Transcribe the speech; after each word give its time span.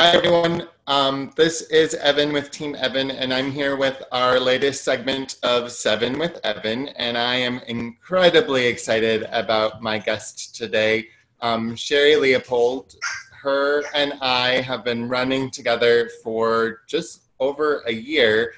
Hi, 0.00 0.10
everyone. 0.10 0.68
Um, 0.86 1.32
this 1.34 1.62
is 1.62 1.94
Evan 1.94 2.32
with 2.32 2.52
Team 2.52 2.76
Evan, 2.76 3.10
and 3.10 3.34
I'm 3.34 3.50
here 3.50 3.74
with 3.74 4.00
our 4.12 4.38
latest 4.38 4.84
segment 4.84 5.38
of 5.42 5.72
Seven 5.72 6.20
with 6.20 6.38
Evan. 6.44 6.86
And 6.90 7.18
I 7.18 7.34
am 7.34 7.58
incredibly 7.66 8.68
excited 8.68 9.26
about 9.32 9.82
my 9.82 9.98
guest 9.98 10.54
today, 10.54 11.08
um, 11.40 11.74
Sherry 11.74 12.14
Leopold. 12.14 12.94
Her 13.42 13.82
and 13.92 14.12
I 14.20 14.60
have 14.60 14.84
been 14.84 15.08
running 15.08 15.50
together 15.50 16.08
for 16.22 16.82
just 16.86 17.22
over 17.40 17.82
a 17.88 17.92
year, 17.92 18.52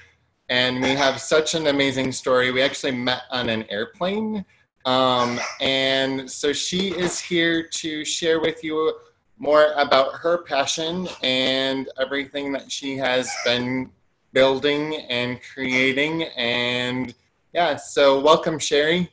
and 0.49 0.79
we 0.79 0.89
have 0.89 1.19
such 1.19 1.55
an 1.55 1.65
amazing 1.65 2.11
story. 2.11 2.51
We 2.51 2.61
actually 2.61 2.91
met 2.91 3.23
on 3.31 3.49
an 3.49 3.65
airplane. 3.71 4.45
Um, 4.85 5.39
and 5.59 6.29
so 6.29 6.53
she 6.53 6.89
is 6.89 7.19
here 7.19 7.63
to 7.63 8.05
share 8.05 8.39
with 8.39 8.63
you 8.63 8.93
more 9.41 9.73
about 9.75 10.13
her 10.13 10.43
passion 10.43 11.07
and 11.23 11.89
everything 11.99 12.51
that 12.51 12.71
she 12.71 12.95
has 12.95 13.27
been 13.43 13.89
building 14.33 14.95
and 15.09 15.39
creating. 15.53 16.23
And 16.37 17.13
yeah, 17.51 17.75
so 17.75 18.21
welcome, 18.21 18.59
Sherry. 18.59 19.11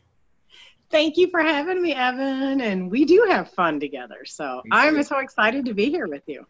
Thank 0.91 1.17
you 1.17 1.31
for 1.31 1.41
having 1.41 1.81
me, 1.81 1.95
Evan. 1.95 2.61
And 2.61 2.91
we 2.91 3.07
do 3.07 3.27
have 3.31 3.51
fun 3.53 3.81
together. 3.81 4.27
So 4.27 4.61
I'm 4.71 5.03
so 5.03 5.19
excited 5.21 5.65
to 5.65 5.73
be 5.73 5.89
here 5.89 6.07
with 6.07 6.25
you. 6.27 6.47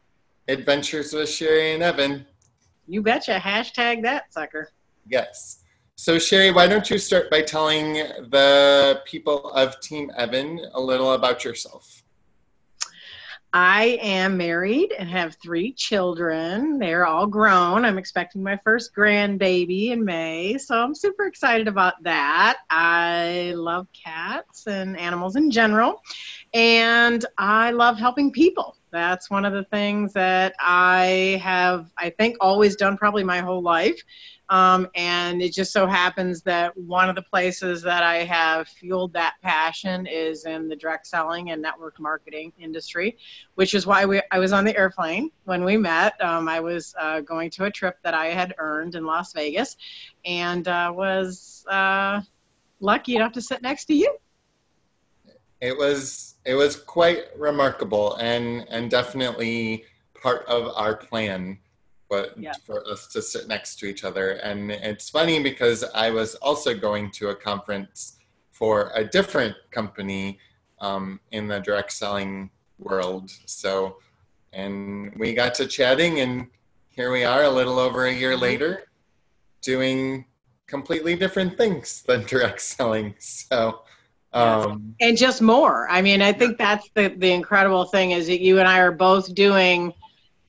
Adventures 0.48 1.12
with 1.12 1.28
Sherry 1.28 1.74
and 1.74 1.82
Evan. 1.82 2.26
You 2.88 3.00
betcha. 3.00 3.38
Hashtag 3.40 4.02
that 4.02 4.32
sucker. 4.32 4.72
Yes. 5.08 5.62
So, 5.94 6.18
Sherry, 6.18 6.50
why 6.50 6.66
don't 6.66 6.90
you 6.90 6.98
start 6.98 7.30
by 7.30 7.42
telling 7.42 7.94
the 8.30 9.02
people 9.04 9.50
of 9.50 9.78
Team 9.80 10.10
Evan 10.16 10.60
a 10.74 10.80
little 10.80 11.12
about 11.12 11.44
yourself? 11.44 12.02
I 13.52 13.98
am 14.02 14.36
married 14.36 14.92
and 14.92 15.08
have 15.08 15.36
three 15.42 15.72
children. 15.72 16.78
They're 16.78 17.06
all 17.06 17.26
grown. 17.26 17.86
I'm 17.86 17.96
expecting 17.96 18.42
my 18.42 18.58
first 18.62 18.94
grandbaby 18.94 19.88
in 19.88 20.04
May, 20.04 20.58
so 20.58 20.76
I'm 20.76 20.94
super 20.94 21.24
excited 21.24 21.66
about 21.66 21.94
that. 22.02 22.58
I 22.68 23.54
love 23.56 23.86
cats 23.92 24.66
and 24.66 24.98
animals 24.98 25.36
in 25.36 25.50
general, 25.50 26.02
and 26.52 27.24
I 27.38 27.70
love 27.70 27.98
helping 27.98 28.32
people. 28.32 28.76
That's 28.90 29.30
one 29.30 29.44
of 29.46 29.54
the 29.54 29.64
things 29.64 30.12
that 30.12 30.54
I 30.60 31.40
have, 31.42 31.90
I 31.96 32.10
think, 32.10 32.36
always 32.40 32.76
done 32.76 32.96
probably 32.98 33.24
my 33.24 33.38
whole 33.40 33.62
life. 33.62 34.00
Um, 34.50 34.88
and 34.94 35.42
it 35.42 35.52
just 35.52 35.72
so 35.72 35.86
happens 35.86 36.42
that 36.42 36.74
one 36.76 37.10
of 37.10 37.14
the 37.14 37.22
places 37.22 37.82
that 37.82 38.02
I 38.02 38.24
have 38.24 38.66
fueled 38.66 39.12
that 39.12 39.34
passion 39.42 40.06
is 40.06 40.46
in 40.46 40.68
the 40.68 40.76
direct 40.76 41.06
selling 41.06 41.50
and 41.50 41.60
network 41.60 42.00
marketing 42.00 42.52
industry, 42.58 43.18
which 43.56 43.74
is 43.74 43.86
why 43.86 44.06
we, 44.06 44.22
I 44.30 44.38
was 44.38 44.52
on 44.52 44.64
the 44.64 44.76
airplane 44.76 45.30
when 45.44 45.64
we 45.64 45.76
met. 45.76 46.18
Um, 46.22 46.48
I 46.48 46.60
was 46.60 46.94
uh, 46.98 47.20
going 47.20 47.50
to 47.50 47.64
a 47.64 47.70
trip 47.70 47.98
that 48.04 48.14
I 48.14 48.26
had 48.26 48.54
earned 48.58 48.94
in 48.94 49.04
Las 49.04 49.34
Vegas 49.34 49.76
and 50.24 50.66
uh, 50.66 50.92
was 50.94 51.66
uh, 51.68 52.22
lucky 52.80 53.16
enough 53.16 53.32
to 53.32 53.42
sit 53.42 53.60
next 53.60 53.84
to 53.86 53.94
you. 53.94 54.16
It 55.60 55.76
was 55.76 56.36
it 56.44 56.54
was 56.54 56.76
quite 56.76 57.24
remarkable 57.36 58.14
and 58.14 58.64
and 58.70 58.88
definitely 58.88 59.84
part 60.22 60.46
of 60.46 60.72
our 60.76 60.96
plan 60.96 61.58
but 62.08 62.38
yeah. 62.38 62.52
for 62.64 62.86
us 62.88 63.06
to 63.08 63.20
sit 63.20 63.48
next 63.48 63.78
to 63.80 63.86
each 63.86 64.04
other. 64.04 64.32
And 64.32 64.70
it's 64.70 65.10
funny 65.10 65.42
because 65.42 65.84
I 65.94 66.10
was 66.10 66.34
also 66.36 66.74
going 66.74 67.10
to 67.12 67.28
a 67.28 67.34
conference 67.34 68.18
for 68.52 68.90
a 68.94 69.04
different 69.04 69.54
company 69.70 70.38
um, 70.80 71.20
in 71.32 71.48
the 71.48 71.60
direct 71.60 71.92
selling 71.92 72.50
world. 72.78 73.30
So, 73.46 73.98
and 74.52 75.14
we 75.16 75.34
got 75.34 75.54
to 75.54 75.66
chatting, 75.66 76.20
and 76.20 76.46
here 76.88 77.12
we 77.12 77.24
are 77.24 77.44
a 77.44 77.50
little 77.50 77.78
over 77.78 78.06
a 78.06 78.12
year 78.12 78.32
mm-hmm. 78.32 78.42
later 78.42 78.84
doing 79.60 80.24
completely 80.66 81.16
different 81.16 81.56
things 81.56 82.02
than 82.02 82.24
direct 82.24 82.60
selling. 82.60 83.14
So, 83.18 83.82
um, 84.32 84.94
and 85.00 85.16
just 85.16 85.40
more. 85.40 85.88
I 85.88 86.02
mean, 86.02 86.20
I 86.20 86.32
think 86.32 86.58
that's 86.58 86.88
the, 86.94 87.08
the 87.08 87.32
incredible 87.32 87.86
thing 87.86 88.10
is 88.12 88.26
that 88.26 88.40
you 88.40 88.58
and 88.58 88.68
I 88.68 88.78
are 88.80 88.92
both 88.92 89.34
doing 89.34 89.92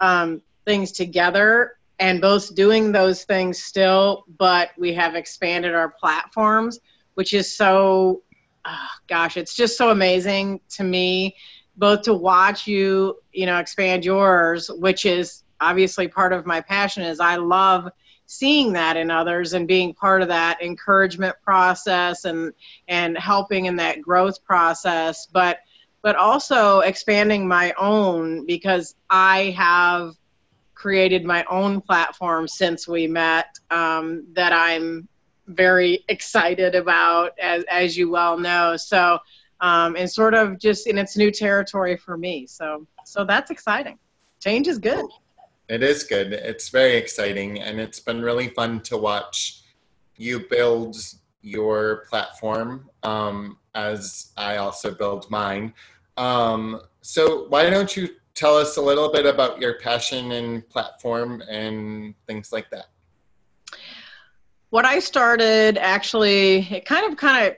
um, 0.02 0.42
things 0.69 0.91
together 0.91 1.80
and 1.97 2.22
both 2.22 2.53
doing 2.53 2.91
those 2.91 3.24
things 3.24 3.63
still, 3.63 4.24
but 4.38 4.69
we 4.78 4.94
have 4.94 5.16
expanded 5.16 5.74
our 5.74 5.90
platforms, 5.90 6.80
which 7.16 7.34
is 7.34 7.52
so, 7.52 8.22
oh, 8.66 8.88
gosh, 9.07 9.35
it's 9.35 9.56
just 9.56 9.80
so 9.80 9.90
amazing 9.90 10.59
to 10.69 10.84
me, 10.84 11.35
both 11.75 12.03
to 12.03 12.13
watch 12.13 12.68
you, 12.68 13.18
you 13.34 13.47
know, 13.47 13.57
expand 13.57 14.06
yours, 14.06 14.69
which 14.69 15.07
is 15.07 15.44
obviously 15.59 16.07
part 16.07 16.34
of 16.34 16.46
my 16.46 16.62
passion 16.62 17.01
is 17.01 17.19
I 17.19 17.38
love 17.38 17.90
seeing 18.28 18.72
that 18.74 18.96
in 18.96 19.09
others 19.09 19.53
and 19.53 19.68
being 19.68 19.96
part 19.96 20.22
of 20.22 20.28
that 20.28 20.62
encouragement 20.62 21.36
process 21.44 22.25
and 22.25 22.53
and 22.88 23.18
helping 23.18 23.66
in 23.66 23.75
that 23.78 24.03
growth 24.03 24.46
process. 24.46 25.25
But 25.25 25.57
but 26.03 26.16
also 26.16 26.81
expanding 26.81 27.47
my 27.47 27.74
own 27.75 28.46
because 28.46 28.94
I 29.09 29.56
have 29.57 30.13
created 30.79 31.25
my 31.25 31.44
own 31.50 31.81
platform 31.81 32.47
since 32.47 32.88
we 32.88 33.06
met 33.06 33.59
um, 33.69 34.25
that 34.31 34.53
I'm 34.53 35.09
very 35.47 36.06
excited 36.07 36.73
about, 36.73 37.38
as, 37.38 37.66
as 37.69 37.97
you 37.97 38.09
well 38.09 38.38
know. 38.38 38.78
So, 38.78 39.19
um, 39.59 39.97
and 39.97 40.09
sort 40.09 40.34
of 40.34 40.57
just 40.57 40.88
in 40.88 40.97
its 40.97 41.18
new 41.18 41.31
territory 41.31 41.97
for 41.97 42.18
me. 42.18 42.47
So, 42.47 42.88
so 43.06 43.25
that's 43.25 43.51
exciting. 43.51 44.00
Change 44.39 44.69
is 44.69 44.78
good. 44.78 45.06
It 45.68 45.84
is 45.84 46.06
good. 46.06 46.31
It's 46.31 46.69
very 46.69 46.95
exciting, 46.95 47.59
and 47.59 47.78
it's 47.79 48.00
been 48.00 48.22
really 48.22 48.47
fun 48.47 48.79
to 48.84 48.95
watch 48.95 49.62
you 50.16 50.47
build 50.50 50.95
your 51.41 52.06
platform 52.09 52.89
um, 53.03 53.57
as 53.75 54.31
I 54.38 54.57
also 54.57 54.95
build 54.95 55.29
mine. 55.29 55.73
Um, 56.16 56.81
so, 57.01 57.47
why 57.50 57.69
don't 57.69 57.95
you 57.97 58.09
tell 58.39 58.55
us 58.55 58.77
a 58.77 58.81
little 58.81 59.11
bit 59.11 59.25
about 59.25 59.59
your 59.59 59.73
passion 59.79 60.31
and 60.31 60.67
platform 60.69 61.44
and 61.50 62.16
things 62.25 62.53
like 62.53 62.69
that. 62.69 62.85
What 64.69 64.85
I 64.85 65.00
started 65.00 65.77
actually, 65.77 66.59
it 66.72 66.85
kind 66.85 67.11
of 67.11 67.17
kind 67.17 67.47
of 67.47 67.57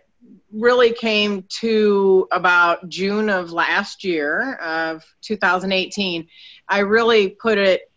really 0.52 0.92
came 0.92 1.46
to 1.60 2.28
about 2.32 2.90
June 2.90 3.30
of 3.30 3.52
last 3.52 4.04
year 4.04 4.56
of 4.56 5.06
2018. 5.22 6.28
I 6.68 6.80
really 6.80 7.30
put 7.30 7.60
it 7.60 7.92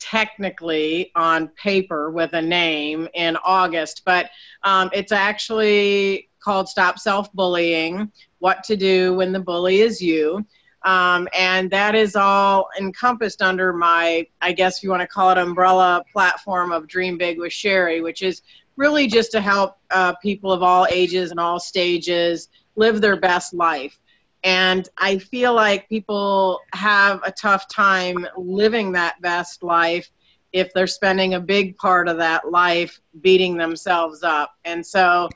technically 0.00 1.12
on 1.14 1.48
paper 1.48 2.10
with 2.10 2.32
a 2.32 2.42
name 2.42 3.08
in 3.14 3.36
August, 3.44 4.02
but 4.04 4.28
um, 4.64 4.90
it's 4.92 5.12
actually 5.12 6.30
called 6.40 6.68
Stop 6.68 6.98
Self 6.98 7.32
Bullying 7.32 8.10
What 8.40 8.64
to 8.64 8.76
Do 8.76 9.14
When 9.14 9.30
the 9.32 9.40
Bully 9.40 9.82
Is 9.82 10.02
You. 10.02 10.44
Um, 10.86 11.26
and 11.36 11.68
that 11.72 11.96
is 11.96 12.14
all 12.14 12.68
encompassed 12.78 13.42
under 13.42 13.72
my, 13.72 14.24
I 14.40 14.52
guess 14.52 14.84
you 14.84 14.90
want 14.90 15.02
to 15.02 15.08
call 15.08 15.30
it 15.30 15.38
umbrella 15.38 16.04
platform 16.12 16.70
of 16.70 16.86
Dream 16.86 17.18
Big 17.18 17.40
with 17.40 17.52
Sherry, 17.52 18.00
which 18.00 18.22
is 18.22 18.42
really 18.76 19.08
just 19.08 19.32
to 19.32 19.40
help 19.40 19.78
uh, 19.90 20.14
people 20.22 20.52
of 20.52 20.62
all 20.62 20.86
ages 20.88 21.32
and 21.32 21.40
all 21.40 21.58
stages 21.58 22.48
live 22.76 23.00
their 23.00 23.16
best 23.16 23.52
life. 23.52 23.98
And 24.44 24.88
I 24.96 25.18
feel 25.18 25.54
like 25.54 25.88
people 25.88 26.60
have 26.72 27.20
a 27.24 27.32
tough 27.32 27.66
time 27.68 28.24
living 28.36 28.92
that 28.92 29.20
best 29.20 29.64
life 29.64 30.08
if 30.52 30.72
they're 30.72 30.86
spending 30.86 31.34
a 31.34 31.40
big 31.40 31.76
part 31.78 32.06
of 32.06 32.18
that 32.18 32.48
life 32.52 33.00
beating 33.20 33.56
themselves 33.56 34.22
up. 34.22 34.52
And 34.64 34.86
so 34.86 35.30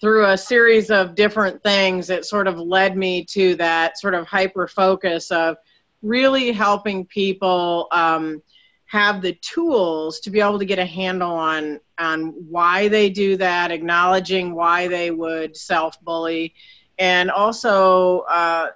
through 0.00 0.26
a 0.26 0.36
series 0.36 0.90
of 0.90 1.14
different 1.14 1.62
things, 1.62 2.10
it 2.10 2.24
sort 2.24 2.46
of 2.46 2.58
led 2.58 2.96
me 2.96 3.24
to 3.24 3.54
that 3.56 3.98
sort 3.98 4.14
of 4.14 4.26
hyper 4.26 4.68
focus 4.68 5.30
of 5.30 5.56
really 6.02 6.52
helping 6.52 7.06
people 7.06 7.88
um, 7.92 8.42
have 8.86 9.22
the 9.22 9.32
tools 9.40 10.20
to 10.20 10.30
be 10.30 10.40
able 10.40 10.58
to 10.58 10.64
get 10.64 10.78
a 10.78 10.86
handle 10.86 11.32
on 11.32 11.80
on 11.98 12.26
why 12.50 12.88
they 12.88 13.08
do 13.08 13.36
that, 13.38 13.70
acknowledging 13.70 14.54
why 14.54 14.86
they 14.86 15.10
would 15.10 15.56
self 15.56 16.00
bully, 16.02 16.54
and 16.98 17.30
also 17.30 18.20
uh, 18.28 18.68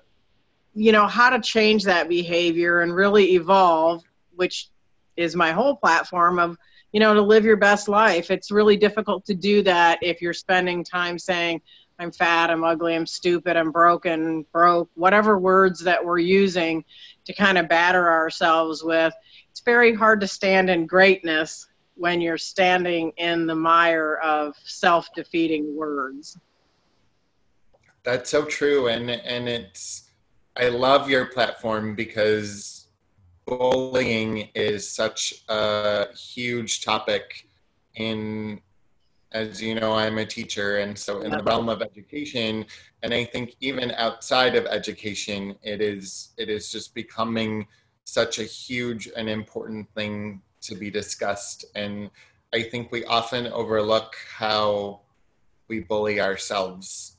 you 0.75 0.93
know 0.93 1.06
how 1.06 1.31
to 1.31 1.40
change 1.40 1.84
that 1.84 2.08
behavior 2.08 2.81
and 2.81 2.94
really 2.94 3.34
evolve, 3.34 4.02
which 4.34 4.69
is 5.16 5.37
my 5.37 5.52
whole 5.52 5.76
platform 5.76 6.38
of 6.38 6.56
you 6.92 7.00
know, 7.00 7.14
to 7.14 7.22
live 7.22 7.44
your 7.44 7.56
best 7.56 7.88
life. 7.88 8.31
It's 8.31 8.50
really 8.50 8.76
difficult 8.76 9.25
to 9.26 9.34
do 9.34 9.62
that 9.62 9.98
if 10.02 10.20
you're 10.20 10.32
spending 10.32 10.84
time 10.84 11.19
saying, 11.19 11.60
I'm 11.98 12.10
fat, 12.10 12.50
I'm 12.50 12.64
ugly, 12.64 12.94
I'm 12.94 13.06
stupid, 13.06 13.56
I'm 13.56 13.70
broken, 13.70 14.46
broke, 14.52 14.90
whatever 14.94 15.38
words 15.38 15.81
that 15.81 16.02
we're 16.02 16.19
using 16.19 16.84
to 17.26 17.34
kind 17.34 17.58
of 17.58 17.69
batter 17.69 18.10
ourselves 18.10 18.82
with. 18.82 19.12
It's 19.50 19.60
very 19.60 19.94
hard 19.94 20.20
to 20.22 20.26
stand 20.26 20.70
in 20.70 20.87
greatness 20.87 21.66
when 21.96 22.22
you're 22.22 22.38
standing 22.38 23.12
in 23.19 23.46
the 23.46 23.54
mire 23.54 24.14
of 24.22 24.54
self 24.64 25.08
defeating 25.14 25.76
words. 25.76 26.38
That's 28.02 28.31
so 28.31 28.46
true. 28.46 28.88
And, 28.88 29.10
and 29.10 29.46
it's, 29.46 30.08
I 30.56 30.70
love 30.70 31.10
your 31.10 31.26
platform 31.26 31.94
because 31.94 32.80
bullying 33.50 34.49
is 34.55 34.88
such 34.88 35.43
a 35.49 36.06
huge 36.14 36.85
topic 36.85 37.49
in 37.97 38.61
as 39.32 39.61
you 39.61 39.75
know 39.75 39.93
i'm 39.93 40.19
a 40.19 40.25
teacher 40.25 40.79
and 40.79 40.97
so 40.97 41.20
in 41.23 41.31
the 41.32 41.43
realm 41.43 41.69
of 41.69 41.82
education 41.82 42.64
and 43.02 43.12
i 43.12 43.25
think 43.25 43.56
even 43.61 43.91
outside 43.93 44.55
of 44.55 44.67
education 44.67 45.56
it 45.62 45.81
is 45.81 46.31
it 46.37 46.49
is 46.49 46.70
just 46.70 46.94
becoming 46.94 47.67
such 48.05 48.38
a 48.38 48.44
huge 48.44 49.08
and 49.17 49.29
important 49.29 49.88
thing 49.94 50.41
to 50.61 50.76
be 50.76 50.91
discussed 50.91 51.64
and 51.75 52.08
i 52.52 52.62
think 52.62 52.93
we 52.93 53.05
often 53.05 53.49
overlook 53.49 54.14
how 54.37 55.00
we 55.69 55.81
bully 55.81 56.20
ourselves 56.20 57.17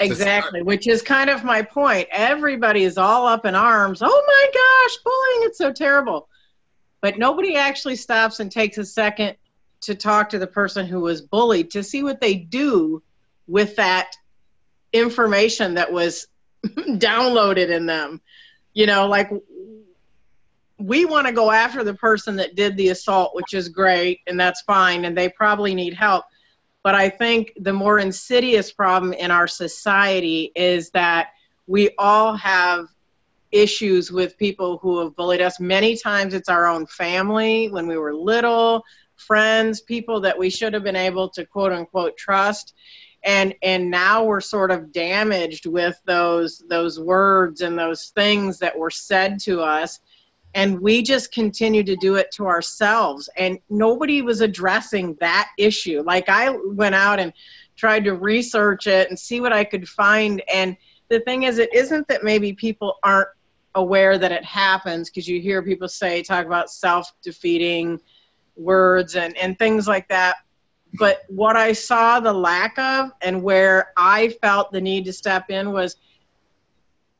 Exactly, 0.00 0.62
which 0.62 0.86
is 0.86 1.02
kind 1.02 1.28
of 1.28 1.44
my 1.44 1.62
point. 1.62 2.08
Everybody 2.10 2.84
is 2.84 2.98
all 2.98 3.26
up 3.26 3.44
in 3.44 3.54
arms. 3.54 4.00
Oh 4.02 4.24
my 4.26 4.46
gosh, 4.54 4.96
bullying, 5.04 5.48
it's 5.48 5.58
so 5.58 5.72
terrible. 5.72 6.28
But 7.00 7.18
nobody 7.18 7.56
actually 7.56 7.96
stops 7.96 8.40
and 8.40 8.50
takes 8.50 8.78
a 8.78 8.84
second 8.84 9.36
to 9.82 9.94
talk 9.94 10.30
to 10.30 10.38
the 10.38 10.46
person 10.46 10.86
who 10.86 11.00
was 11.00 11.20
bullied 11.20 11.70
to 11.72 11.82
see 11.82 12.02
what 12.02 12.20
they 12.20 12.34
do 12.34 13.02
with 13.46 13.76
that 13.76 14.12
information 14.92 15.74
that 15.74 15.92
was 15.92 16.26
downloaded 16.66 17.68
in 17.68 17.86
them. 17.86 18.20
You 18.74 18.86
know, 18.86 19.06
like 19.06 19.30
we 20.78 21.04
want 21.04 21.26
to 21.26 21.32
go 21.32 21.50
after 21.50 21.82
the 21.82 21.94
person 21.94 22.36
that 22.36 22.54
did 22.54 22.76
the 22.76 22.90
assault, 22.90 23.34
which 23.34 23.52
is 23.52 23.68
great 23.68 24.20
and 24.26 24.38
that's 24.38 24.62
fine, 24.62 25.04
and 25.04 25.16
they 25.16 25.28
probably 25.28 25.74
need 25.74 25.94
help 25.94 26.24
but 26.82 26.94
I 26.94 27.08
think 27.08 27.52
the 27.60 27.72
more 27.72 27.98
insidious 27.98 28.72
problem 28.72 29.12
in 29.12 29.30
our 29.30 29.46
society 29.46 30.52
is 30.54 30.90
that 30.90 31.30
we 31.66 31.90
all 31.98 32.34
have 32.36 32.86
issues 33.50 34.12
with 34.12 34.38
people 34.38 34.78
who 34.78 35.00
have 35.00 35.16
bullied 35.16 35.40
us. 35.40 35.58
Many 35.58 35.96
times 35.96 36.34
it's 36.34 36.48
our 36.48 36.66
own 36.66 36.86
family 36.86 37.68
when 37.70 37.86
we 37.86 37.96
were 37.96 38.14
little, 38.14 38.84
friends, 39.16 39.80
people 39.80 40.20
that 40.20 40.38
we 40.38 40.50
should 40.50 40.74
have 40.74 40.84
been 40.84 40.96
able 40.96 41.28
to 41.30 41.44
quote 41.44 41.72
unquote 41.72 42.16
trust. 42.16 42.74
And 43.24 43.54
and 43.62 43.90
now 43.90 44.24
we're 44.24 44.40
sort 44.40 44.70
of 44.70 44.92
damaged 44.92 45.66
with 45.66 46.00
those 46.06 46.62
those 46.68 47.00
words 47.00 47.62
and 47.62 47.76
those 47.76 48.10
things 48.10 48.58
that 48.60 48.78
were 48.78 48.90
said 48.90 49.40
to 49.40 49.60
us 49.60 49.98
and 50.54 50.80
we 50.80 51.02
just 51.02 51.32
continued 51.32 51.86
to 51.86 51.96
do 51.96 52.16
it 52.16 52.30
to 52.32 52.46
ourselves. 52.46 53.28
And 53.36 53.58
nobody 53.68 54.22
was 54.22 54.40
addressing 54.40 55.16
that 55.20 55.50
issue. 55.58 56.02
Like 56.02 56.28
i 56.28 56.50
went 56.66 56.94
out 56.94 57.20
and 57.20 57.32
tried 57.76 58.04
to 58.04 58.14
research 58.14 58.86
it 58.86 59.08
and 59.08 59.18
see 59.18 59.40
what 59.40 59.52
i 59.52 59.64
could 59.64 59.88
find. 59.88 60.42
And 60.52 60.76
the 61.08 61.20
thing 61.20 61.44
is 61.44 61.58
it 61.58 61.72
isn't 61.74 62.08
that 62.08 62.24
maybe 62.24 62.52
people 62.52 62.96
aren't 63.02 63.28
aware 63.74 64.18
that 64.18 64.32
it 64.32 64.44
happens 64.44 65.08
because 65.08 65.28
you 65.28 65.40
hear 65.40 65.62
people 65.62 65.88
say 65.88 66.22
talk 66.22 66.46
about 66.46 66.70
self-defeating 66.70 68.00
words 68.56 69.14
and, 69.14 69.36
and 69.36 69.58
things 69.58 69.86
like 69.86 70.08
that. 70.08 70.36
But 70.98 71.22
what 71.28 71.54
i 71.54 71.72
saw 71.72 72.18
the 72.18 72.32
lack 72.32 72.78
of 72.78 73.10
and 73.20 73.42
where 73.42 73.92
i 73.98 74.30
felt 74.40 74.72
the 74.72 74.80
need 74.80 75.04
to 75.04 75.12
step 75.12 75.50
in 75.50 75.70
was 75.70 75.96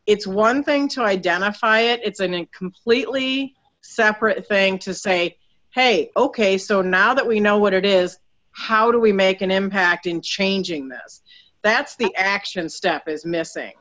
it's 0.08 0.26
one 0.26 0.64
thing 0.64 0.88
to 0.88 1.02
identify 1.02 1.81
it, 1.81 2.00
it's 2.02 2.20
a 2.20 2.46
completely 2.46 3.55
separate 3.82 4.49
thing 4.49 4.78
to 4.78 4.94
say, 4.94 5.37
hey, 5.75 6.10
okay, 6.16 6.56
so 6.56 6.81
now 6.81 7.12
that 7.12 7.26
we 7.26 7.38
know 7.40 7.58
what 7.58 7.75
it 7.75 7.84
is, 7.84 8.19
how 8.52 8.90
do 8.90 8.99
we 8.99 9.12
make 9.12 9.43
an 9.43 9.50
impact 9.50 10.06
in 10.06 10.22
changing 10.22 10.88
this? 10.88 11.20
That's 11.62 11.94
the 11.96 12.12
action 12.16 12.70
step 12.70 13.06
is 13.06 13.26
missing, 13.26 13.75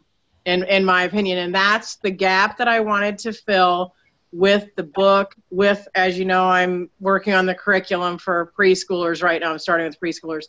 in, 0.45 0.63
in 0.65 0.83
my 0.83 1.03
opinion. 1.03 1.37
And 1.37 1.55
that's 1.55 1.95
the 1.95 2.11
gap 2.11 2.57
that 2.57 2.67
I 2.67 2.81
wanted 2.81 3.17
to 3.19 3.31
fill 3.31 3.93
with 4.33 4.67
the 4.75 4.83
book, 4.83 5.33
with, 5.49 5.87
as 5.95 6.19
you 6.19 6.25
know, 6.25 6.43
I'm 6.43 6.89
working 6.99 7.33
on 7.35 7.45
the 7.45 7.55
curriculum 7.55 8.17
for 8.17 8.51
preschoolers 8.59 9.23
right 9.23 9.39
now. 9.39 9.51
I'm 9.51 9.59
starting 9.59 9.87
with 9.87 9.97
preschoolers. 10.01 10.47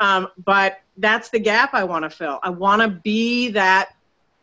Um, 0.00 0.28
but 0.42 0.78
that's 0.96 1.28
the 1.28 1.38
gap 1.38 1.74
I 1.74 1.84
want 1.84 2.04
to 2.04 2.10
fill. 2.10 2.40
I 2.42 2.48
want 2.48 2.80
to 2.80 2.88
be 2.88 3.50
that 3.50 3.90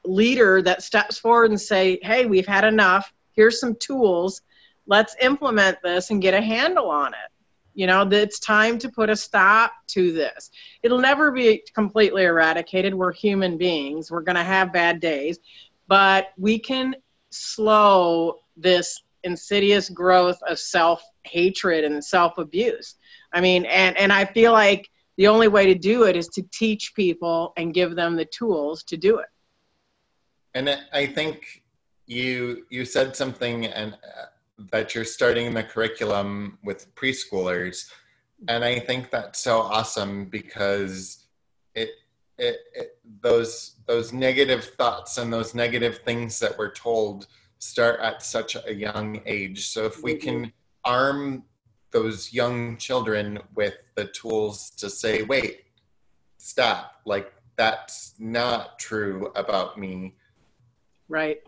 leader 0.07 0.61
that 0.61 0.83
steps 0.83 1.17
forward 1.17 1.51
and 1.51 1.59
say, 1.59 1.99
hey, 2.01 2.25
we've 2.25 2.47
had 2.47 2.63
enough. 2.63 3.11
Here's 3.33 3.59
some 3.59 3.75
tools. 3.75 4.41
Let's 4.87 5.15
implement 5.21 5.77
this 5.83 6.09
and 6.09 6.21
get 6.21 6.33
a 6.33 6.41
handle 6.41 6.89
on 6.89 7.13
it. 7.13 7.31
You 7.73 7.87
know, 7.87 8.07
it's 8.09 8.39
time 8.39 8.77
to 8.79 8.89
put 8.89 9.09
a 9.09 9.15
stop 9.15 9.73
to 9.87 10.13
this. 10.13 10.49
It'll 10.81 10.99
never 10.99 11.31
be 11.31 11.61
completely 11.73 12.23
eradicated. 12.23 12.93
We're 12.93 13.11
human 13.11 13.57
beings. 13.57 14.09
We're 14.09 14.21
going 14.21 14.37
to 14.37 14.43
have 14.43 14.71
bad 14.71 15.01
days, 15.01 15.39
but 15.87 16.27
we 16.37 16.57
can 16.57 16.95
slow 17.31 18.39
this 18.55 19.01
insidious 19.23 19.89
growth 19.89 20.39
of 20.47 20.57
self 20.57 21.03
hatred 21.23 21.83
and 21.83 22.03
self 22.03 22.37
abuse. 22.37 22.95
I 23.33 23.41
mean, 23.41 23.65
and, 23.65 23.97
and 23.97 24.13
I 24.13 24.23
feel 24.23 24.53
like 24.53 24.89
the 25.17 25.27
only 25.27 25.49
way 25.49 25.65
to 25.65 25.75
do 25.75 26.03
it 26.03 26.15
is 26.15 26.27
to 26.29 26.43
teach 26.53 26.93
people 26.95 27.51
and 27.57 27.73
give 27.73 27.95
them 27.95 28.15
the 28.15 28.25
tools 28.25 28.83
to 28.83 28.97
do 28.97 29.19
it. 29.19 29.27
And 30.55 30.69
I 30.93 31.05
think 31.05 31.63
you 32.07 32.65
you 32.69 32.85
said 32.85 33.15
something 33.15 33.65
and 33.65 33.93
uh, 33.93 34.25
that 34.71 34.95
you're 34.95 35.03
starting 35.03 35.53
the 35.53 35.63
curriculum 35.63 36.57
with 36.63 36.95
preschoolers, 36.95 37.91
and 38.47 38.63
I 38.63 38.79
think 38.79 39.11
that's 39.11 39.41
so 39.41 39.59
awesome 39.59 40.25
because 40.25 41.25
it, 41.75 41.89
it, 42.37 42.57
it 42.73 42.99
those 43.21 43.75
those 43.85 44.13
negative 44.13 44.63
thoughts 44.63 45.17
and 45.17 45.31
those 45.31 45.53
negative 45.53 45.99
things 46.05 46.39
that 46.39 46.57
we're 46.57 46.71
told 46.73 47.27
start 47.59 47.99
at 47.99 48.23
such 48.23 48.55
a 48.55 48.73
young 48.73 49.21
age. 49.25 49.67
So 49.67 49.85
if 49.85 50.01
we 50.01 50.15
can 50.15 50.53
arm 50.85 51.43
those 51.91 52.31
young 52.31 52.77
children 52.77 53.39
with 53.55 53.75
the 53.95 54.05
tools 54.05 54.69
to 54.77 54.89
say, 54.89 55.23
wait, 55.23 55.65
stop, 56.37 57.01
like 57.05 57.33
that's 57.57 58.15
not 58.19 58.79
true 58.79 59.31
about 59.35 59.77
me 59.77 60.15
Right. 61.07 61.39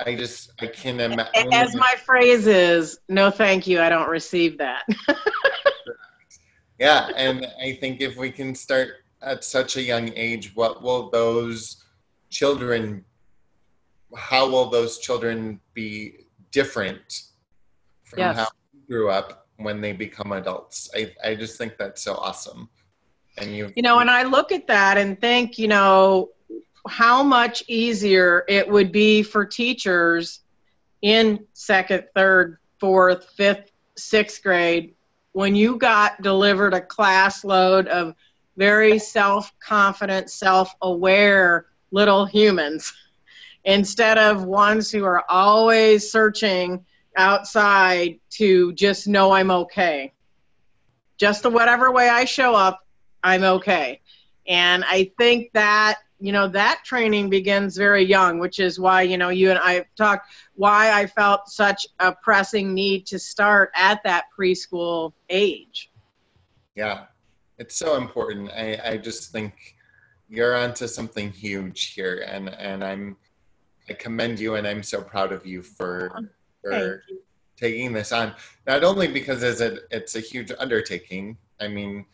I 0.00 0.14
just 0.14 0.52
I 0.60 0.66
can't 0.66 1.00
imagine. 1.00 1.52
As 1.52 1.74
my 1.74 1.94
phrase 2.04 2.46
is, 2.46 2.98
no, 3.08 3.30
thank 3.30 3.66
you. 3.66 3.80
I 3.80 3.88
don't 3.88 4.08
receive 4.08 4.58
that. 4.58 4.86
yeah, 6.78 7.08
and 7.16 7.46
I 7.60 7.74
think 7.80 8.00
if 8.00 8.16
we 8.16 8.30
can 8.30 8.54
start 8.54 8.88
at 9.22 9.42
such 9.42 9.76
a 9.76 9.82
young 9.82 10.12
age, 10.14 10.54
what 10.54 10.82
will 10.82 11.10
those 11.10 11.82
children? 12.28 13.04
How 14.14 14.48
will 14.48 14.68
those 14.68 14.98
children 14.98 15.60
be 15.72 16.26
different 16.50 17.22
from 18.04 18.18
yes. 18.18 18.36
how 18.36 18.48
we 18.74 18.80
grew 18.86 19.08
up 19.08 19.46
when 19.56 19.80
they 19.80 19.92
become 19.92 20.32
adults? 20.32 20.90
I 20.94 21.14
I 21.24 21.34
just 21.34 21.56
think 21.56 21.78
that's 21.78 22.02
so 22.02 22.16
awesome. 22.16 22.68
And 23.38 23.54
you, 23.54 23.72
you 23.76 23.82
know, 23.82 23.98
and 24.00 24.10
I 24.10 24.24
look 24.24 24.52
at 24.52 24.66
that 24.66 24.96
and 24.98 25.18
think, 25.20 25.58
you 25.58 25.68
know, 25.68 26.30
how 26.88 27.22
much 27.22 27.62
easier 27.68 28.44
it 28.48 28.68
would 28.68 28.92
be 28.92 29.22
for 29.22 29.44
teachers 29.44 30.40
in 31.02 31.44
second, 31.52 32.04
third, 32.14 32.58
fourth, 32.78 33.28
fifth, 33.36 33.72
sixth 33.96 34.42
grade 34.42 34.94
when 35.36 35.54
you 35.54 35.76
got 35.76 36.22
delivered 36.22 36.72
a 36.72 36.80
class 36.80 37.44
load 37.44 37.88
of 37.88 38.14
very 38.56 38.98
self 38.98 39.52
confident, 39.60 40.30
self 40.30 40.74
aware 40.80 41.66
little 41.90 42.24
humans 42.24 42.92
instead 43.64 44.16
of 44.16 44.44
ones 44.44 44.90
who 44.90 45.04
are 45.04 45.24
always 45.28 46.10
searching 46.10 46.84
outside 47.18 48.18
to 48.30 48.72
just 48.72 49.08
know 49.08 49.32
I'm 49.32 49.50
okay. 49.50 50.14
Just 51.18 51.42
the 51.42 51.50
whatever 51.50 51.92
way 51.92 52.08
I 52.08 52.24
show 52.24 52.54
up, 52.54 52.86
I'm 53.22 53.42
okay. 53.42 54.00
And 54.46 54.84
I 54.84 55.12
think 55.18 55.50
that 55.52 55.98
you 56.18 56.32
know 56.32 56.48
that 56.48 56.80
training 56.84 57.28
begins 57.28 57.76
very 57.76 58.02
young 58.02 58.38
which 58.38 58.58
is 58.58 58.80
why 58.80 59.02
you 59.02 59.18
know 59.18 59.28
you 59.28 59.50
and 59.50 59.58
i 59.62 59.84
talked 59.96 60.30
why 60.54 60.90
i 60.92 61.06
felt 61.06 61.48
such 61.48 61.86
a 62.00 62.12
pressing 62.22 62.72
need 62.72 63.06
to 63.06 63.18
start 63.18 63.70
at 63.76 64.02
that 64.02 64.24
preschool 64.36 65.12
age. 65.28 65.90
Yeah. 66.74 67.04
It's 67.58 67.76
so 67.76 67.96
important. 67.96 68.50
I 68.50 68.78
i 68.84 68.96
just 68.96 69.32
think 69.32 69.76
you're 70.28 70.56
onto 70.56 70.86
something 70.86 71.30
huge 71.30 71.92
here 71.94 72.24
and 72.26 72.48
and 72.48 72.82
i'm 72.82 73.16
i 73.88 73.92
commend 73.92 74.40
you 74.40 74.56
and 74.56 74.66
i'm 74.66 74.82
so 74.82 75.00
proud 75.00 75.32
of 75.32 75.46
you 75.46 75.62
for 75.62 76.10
for 76.62 77.02
taking 77.56 77.92
this 77.92 78.10
on. 78.12 78.34
Not 78.66 78.84
only 78.84 79.06
because 79.06 79.42
it's 79.42 79.60
a 79.60 79.78
it's 79.90 80.16
a 80.16 80.20
huge 80.20 80.52
undertaking 80.58 81.38
i 81.60 81.68
mean 81.68 82.04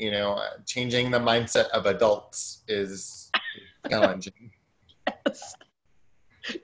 you 0.00 0.10
know, 0.10 0.42
changing 0.66 1.10
the 1.10 1.18
mindset 1.18 1.68
of 1.68 1.84
adults 1.84 2.62
is 2.66 3.30
challenging. 3.88 4.50
yes. 5.26 5.54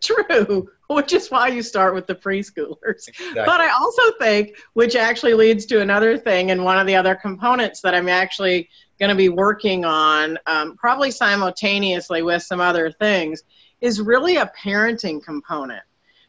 True, 0.03 0.69
which 0.89 1.13
is 1.13 1.31
why 1.31 1.49
you 1.49 1.63
start 1.63 1.95
with 1.95 2.07
the 2.07 2.15
preschoolers. 2.15 3.07
Exactly. 3.09 3.35
But 3.35 3.61
I 3.61 3.69
also 3.69 4.03
think, 4.19 4.57
which 4.73 4.97
actually 4.97 5.35
leads 5.35 5.67
to 5.67 5.83
another 5.83 6.17
thing, 6.17 6.51
and 6.51 6.65
one 6.65 6.79
of 6.79 6.87
the 6.87 6.97
other 6.97 7.15
components 7.15 7.83
that 7.83 7.95
I'm 7.95 8.09
actually 8.09 8.71
going 8.99 9.11
to 9.11 9.15
be 9.15 9.29
working 9.29 9.85
on, 9.85 10.39
um, 10.47 10.77
probably 10.77 11.11
simultaneously 11.11 12.23
with 12.23 12.43
some 12.43 12.61
other 12.61 12.91
things, 12.91 13.43
is 13.83 14.01
really 14.01 14.37
a 14.37 14.51
parenting 14.65 15.23
component. 15.23 15.83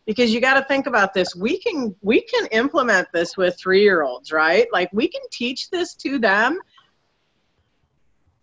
because 0.06 0.34
you 0.34 0.42
got 0.42 0.56
to 0.60 0.66
think 0.66 0.88
about 0.88 1.14
this 1.14 1.36
we 1.36 1.60
can 1.60 1.94
we 2.02 2.22
can 2.22 2.48
implement 2.48 3.08
this 3.14 3.38
with 3.38 3.56
3-year-olds 3.64 4.32
right 4.32 4.68
like 4.72 4.90
we 4.92 5.08
can 5.08 5.22
teach 5.32 5.70
this 5.70 5.94
to 5.94 6.18
them 6.18 6.60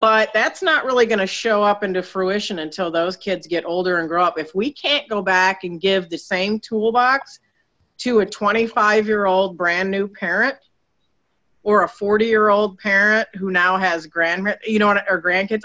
but 0.04 0.34
that's 0.34 0.60
not 0.60 0.84
really 0.84 1.06
going 1.06 1.18
to 1.18 1.26
show 1.26 1.62
up 1.62 1.82
into 1.82 2.02
fruition 2.02 2.58
until 2.58 2.90
those 2.90 3.16
kids 3.16 3.46
get 3.46 3.64
older 3.64 4.00
and 4.00 4.06
grow 4.06 4.22
up. 4.22 4.38
If 4.38 4.54
we 4.54 4.70
can't 4.70 5.08
go 5.08 5.22
back 5.22 5.64
and 5.64 5.80
give 5.80 6.10
the 6.10 6.18
same 6.18 6.60
toolbox 6.60 7.40
to 8.00 8.20
a 8.20 8.26
25 8.26 9.06
year 9.06 9.24
old 9.24 9.56
brand 9.56 9.90
new 9.90 10.06
parent 10.06 10.56
or 11.62 11.84
a 11.84 11.88
40 11.88 12.26
year 12.26 12.50
old 12.50 12.78
parent 12.78 13.26
who 13.34 13.50
now 13.50 13.78
has 13.78 14.06
grand 14.06 14.54
you 14.66 14.78
know 14.78 14.90
or 14.90 15.22
grandkids 15.22 15.62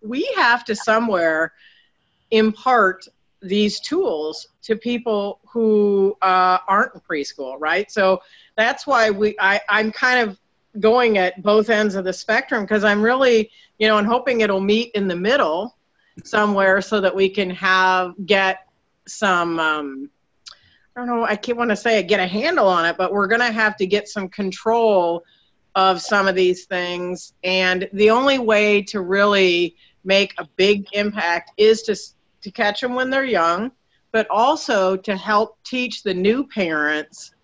we 0.00 0.24
have 0.36 0.64
to 0.64 0.74
somewhere 0.74 1.52
impart 2.30 3.06
these 3.42 3.78
tools 3.78 4.46
to 4.62 4.74
people 4.74 5.40
who 5.52 6.16
uh, 6.22 6.56
aren't 6.66 6.94
in 6.94 7.00
preschool 7.02 7.56
right? 7.60 7.92
So 7.92 8.22
that's 8.56 8.86
why 8.86 9.10
we 9.10 9.36
I, 9.38 9.60
i'm 9.68 9.92
kind 9.92 10.30
of 10.30 10.38
going 10.80 11.18
at 11.18 11.42
both 11.42 11.70
ends 11.70 11.94
of 11.94 12.04
the 12.04 12.12
spectrum 12.12 12.62
because 12.62 12.84
i'm 12.84 13.02
really 13.02 13.50
you 13.78 13.88
know 13.88 13.98
and 13.98 14.06
hoping 14.06 14.40
it'll 14.40 14.60
meet 14.60 14.90
in 14.94 15.06
the 15.06 15.16
middle 15.16 15.76
somewhere 16.24 16.80
so 16.80 17.00
that 17.00 17.14
we 17.14 17.28
can 17.28 17.50
have 17.50 18.14
get 18.24 18.66
some 19.06 19.58
um, 19.58 20.10
I 20.94 21.00
don't 21.00 21.06
know, 21.06 21.24
I 21.24 21.36
can't 21.36 21.56
want 21.56 21.70
to 21.70 21.76
say 21.76 22.02
get 22.02 22.20
a 22.20 22.26
handle 22.26 22.68
on 22.68 22.84
it, 22.84 22.98
but 22.98 23.12
we're 23.12 23.26
going 23.26 23.40
to 23.40 23.50
have 23.50 23.76
to 23.78 23.86
get 23.86 24.08
some 24.08 24.28
control 24.28 25.24
of 25.74 26.02
some 26.02 26.28
of 26.28 26.34
these 26.34 26.66
things. 26.66 27.32
And 27.42 27.88
the 27.94 28.10
only 28.10 28.38
way 28.38 28.82
to 28.82 29.00
really 29.00 29.76
make 30.04 30.34
a 30.38 30.46
big 30.56 30.86
impact 30.92 31.52
is 31.56 31.82
to, 31.84 31.96
to 32.42 32.50
catch 32.50 32.82
them 32.82 32.94
when 32.94 33.08
they're 33.08 33.24
young, 33.24 33.72
but 34.10 34.26
also 34.28 34.96
to 34.96 35.16
help 35.16 35.56
teach 35.64 36.02
the 36.02 36.12
new 36.12 36.46
parents 36.46 37.34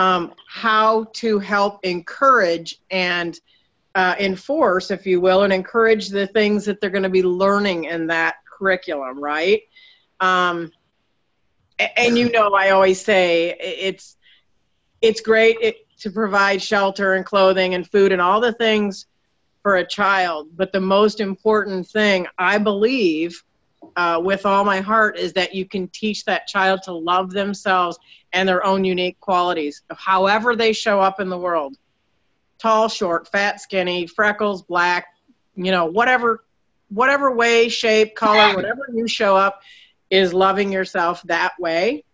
um, 0.00 0.32
how 0.48 1.04
to 1.12 1.38
help 1.38 1.84
encourage 1.84 2.80
and 2.90 3.38
uh, 3.94 4.14
enforce, 4.18 4.90
if 4.90 5.06
you 5.06 5.20
will, 5.20 5.42
and 5.42 5.52
encourage 5.52 6.08
the 6.08 6.26
things 6.28 6.64
that 6.64 6.80
they're 6.80 6.88
going 6.88 7.02
to 7.02 7.10
be 7.10 7.22
learning 7.22 7.84
in 7.84 8.06
that 8.06 8.36
curriculum, 8.46 9.22
right? 9.22 9.62
Um, 10.20 10.72
and 11.96 12.18
you 12.18 12.30
know 12.30 12.52
i 12.54 12.70
always 12.70 13.00
say 13.00 13.56
it's 13.58 14.16
it's 15.00 15.20
great 15.20 15.56
to 15.98 16.10
provide 16.10 16.60
shelter 16.60 17.14
and 17.14 17.24
clothing 17.24 17.74
and 17.74 17.88
food 17.90 18.12
and 18.12 18.20
all 18.20 18.40
the 18.40 18.52
things 18.52 19.06
for 19.62 19.76
a 19.76 19.86
child 19.86 20.48
but 20.56 20.72
the 20.72 20.80
most 20.80 21.20
important 21.20 21.86
thing 21.86 22.26
i 22.38 22.58
believe 22.58 23.42
uh, 23.96 24.20
with 24.22 24.46
all 24.46 24.64
my 24.64 24.80
heart 24.80 25.18
is 25.18 25.32
that 25.34 25.54
you 25.54 25.64
can 25.64 25.88
teach 25.88 26.24
that 26.24 26.46
child 26.46 26.82
to 26.84 26.92
love 26.92 27.30
themselves 27.30 27.98
and 28.32 28.48
their 28.48 28.64
own 28.64 28.84
unique 28.84 29.18
qualities 29.20 29.82
however 29.96 30.54
they 30.54 30.72
show 30.72 31.00
up 31.00 31.20
in 31.20 31.28
the 31.28 31.38
world. 31.38 31.76
Tall 32.58 32.88
short 32.88 33.28
fat 33.28 33.60
skinny 33.60 34.06
freckles 34.06 34.62
black 34.62 35.06
you 35.54 35.70
know 35.70 35.86
whatever 35.86 36.44
whatever 36.88 37.34
way 37.34 37.68
shape 37.68 38.14
color 38.14 38.54
whatever 38.54 38.86
you 38.92 39.06
show 39.06 39.36
up 39.36 39.60
is 40.10 40.32
loving 40.32 40.72
yourself 40.72 41.22
that 41.24 41.52
way 41.58 42.04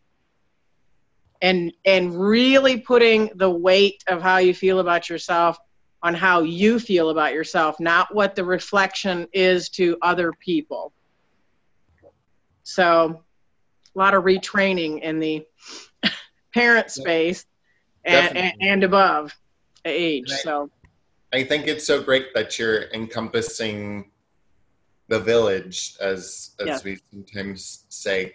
and 1.42 1.72
and 1.84 2.18
really 2.18 2.78
putting 2.78 3.30
the 3.36 3.50
weight 3.50 4.02
of 4.08 4.22
how 4.22 4.38
you 4.38 4.54
feel 4.54 4.80
about 4.80 5.08
yourself 5.08 5.58
on 6.02 6.14
how 6.14 6.42
you 6.42 6.78
feel 6.78 7.10
about 7.10 7.32
yourself 7.32 7.78
not 7.80 8.14
what 8.14 8.34
the 8.34 8.44
reflection 8.44 9.26
is 9.32 9.68
to 9.68 9.96
other 10.02 10.32
people 10.32 10.92
so 12.66 13.22
a 13.94 13.98
lot 13.98 14.14
of 14.14 14.24
retraining 14.24 15.00
in 15.02 15.18
the 15.20 15.44
parent 16.54 16.90
space 16.90 17.46
and, 18.04 18.36
and, 18.36 18.54
and, 18.60 18.84
above 18.84 19.34
age 19.84 20.30
I, 20.30 20.36
so 20.36 20.70
i 21.32 21.42
think 21.42 21.66
it's 21.66 21.86
so 21.86 22.02
great 22.02 22.34
that 22.34 22.58
you're 22.58 22.90
encompassing 22.92 24.10
the 25.08 25.20
village, 25.20 25.96
as 26.00 26.52
as 26.60 26.66
yeah. 26.66 26.78
we 26.84 26.98
sometimes 27.10 27.84
say. 27.88 28.34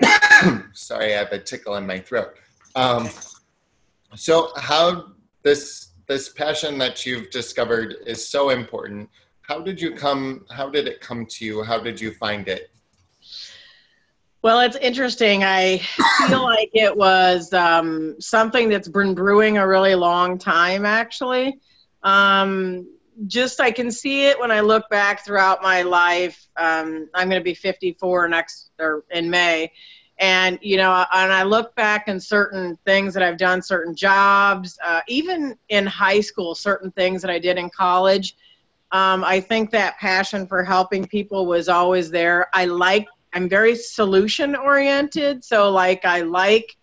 Sorry, 0.72 1.14
I 1.14 1.18
have 1.18 1.32
a 1.32 1.38
tickle 1.38 1.76
in 1.76 1.86
my 1.86 1.98
throat. 1.98 2.34
Um, 2.74 3.08
so, 4.14 4.50
how 4.56 5.12
this 5.42 5.92
this 6.06 6.28
passion 6.28 6.78
that 6.78 7.06
you've 7.06 7.30
discovered 7.30 7.96
is 8.06 8.26
so 8.26 8.50
important. 8.50 9.08
How 9.42 9.60
did 9.60 9.80
you 9.80 9.92
come? 9.92 10.44
How 10.50 10.68
did 10.68 10.86
it 10.86 11.00
come 11.00 11.26
to 11.26 11.44
you? 11.44 11.62
How 11.62 11.78
did 11.78 12.00
you 12.00 12.12
find 12.14 12.48
it? 12.48 12.70
Well, 14.44 14.60
it's 14.60 14.76
interesting. 14.76 15.42
I 15.42 15.78
feel 16.28 16.42
like 16.42 16.68
it 16.74 16.94
was 16.94 17.50
um, 17.54 18.20
something 18.20 18.68
that's 18.68 18.88
been 18.88 19.14
brewing 19.14 19.56
a 19.56 19.66
really 19.66 19.94
long 19.94 20.36
time, 20.36 20.84
actually. 20.84 21.58
Um, 22.02 22.86
just 23.26 23.58
I 23.58 23.70
can 23.70 23.90
see 23.90 24.26
it 24.26 24.38
when 24.38 24.50
I 24.50 24.60
look 24.60 24.86
back 24.90 25.24
throughout 25.24 25.62
my 25.62 25.80
life. 25.80 26.46
Um, 26.58 27.08
I'm 27.14 27.30
going 27.30 27.40
to 27.40 27.44
be 27.44 27.54
54 27.54 28.28
next 28.28 28.70
or 28.78 29.06
in 29.10 29.30
May, 29.30 29.72
and 30.18 30.58
you 30.60 30.76
know, 30.76 31.06
and 31.10 31.32
I 31.32 31.44
look 31.44 31.74
back 31.74 32.08
in 32.08 32.20
certain 32.20 32.76
things 32.84 33.14
that 33.14 33.22
I've 33.22 33.38
done, 33.38 33.62
certain 33.62 33.96
jobs, 33.96 34.78
uh, 34.84 35.00
even 35.08 35.56
in 35.70 35.86
high 35.86 36.20
school, 36.20 36.54
certain 36.54 36.90
things 36.90 37.22
that 37.22 37.30
I 37.30 37.38
did 37.38 37.56
in 37.56 37.70
college. 37.70 38.36
Um, 38.92 39.24
I 39.24 39.40
think 39.40 39.70
that 39.70 39.96
passion 39.96 40.46
for 40.46 40.62
helping 40.62 41.06
people 41.06 41.46
was 41.46 41.70
always 41.70 42.10
there. 42.10 42.48
I 42.52 42.66
like. 42.66 43.08
I'm 43.34 43.48
very 43.48 43.76
solution 43.76 44.56
oriented, 44.56 45.44
so 45.44 45.70
like 45.70 46.04
I 46.04 46.22
like 46.22 46.76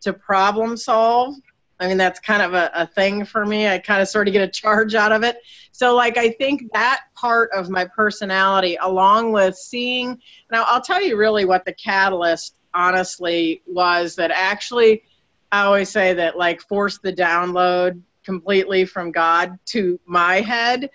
to 0.00 0.12
problem 0.12 0.76
solve 0.76 1.34
I 1.80 1.86
mean, 1.86 1.96
that's 1.96 2.18
kind 2.18 2.42
of 2.42 2.54
a, 2.54 2.70
a 2.74 2.86
thing 2.86 3.24
for 3.24 3.46
me. 3.46 3.68
I 3.68 3.78
kind 3.78 4.02
of 4.02 4.08
sort 4.08 4.26
of 4.26 4.32
get 4.32 4.42
a 4.42 4.50
charge 4.50 4.94
out 4.94 5.12
of 5.12 5.22
it. 5.22 5.36
So, 5.70 5.94
like, 5.94 6.16
I 6.16 6.30
think 6.30 6.72
that 6.72 7.02
part 7.14 7.50
of 7.52 7.70
my 7.70 7.84
personality, 7.84 8.76
along 8.80 9.32
with 9.32 9.56
seeing, 9.56 10.20
now 10.50 10.64
I'll 10.66 10.80
tell 10.80 11.00
you 11.00 11.16
really 11.16 11.44
what 11.44 11.64
the 11.64 11.72
catalyst 11.72 12.56
honestly 12.74 13.62
was 13.66 14.16
that 14.16 14.32
actually, 14.32 15.04
I 15.52 15.62
always 15.62 15.88
say 15.88 16.14
that, 16.14 16.36
like, 16.36 16.60
forced 16.62 17.02
the 17.02 17.12
download 17.12 18.00
completely 18.24 18.84
from 18.84 19.12
God 19.12 19.58
to 19.66 20.00
my 20.04 20.40
head. 20.40 20.90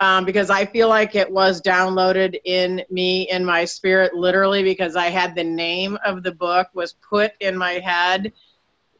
Um, 0.00 0.24
because 0.24 0.50
I 0.50 0.64
feel 0.64 0.88
like 0.88 1.14
it 1.14 1.30
was 1.30 1.62
downloaded 1.62 2.36
in 2.44 2.82
me 2.90 3.30
in 3.30 3.44
my 3.44 3.64
spirit 3.64 4.14
literally 4.14 4.64
because 4.64 4.96
I 4.96 5.06
had 5.06 5.36
the 5.36 5.44
name 5.44 5.96
of 6.04 6.24
the 6.24 6.32
book 6.32 6.68
was 6.74 6.94
put 7.08 7.32
in 7.38 7.56
my 7.56 7.74
head 7.74 8.32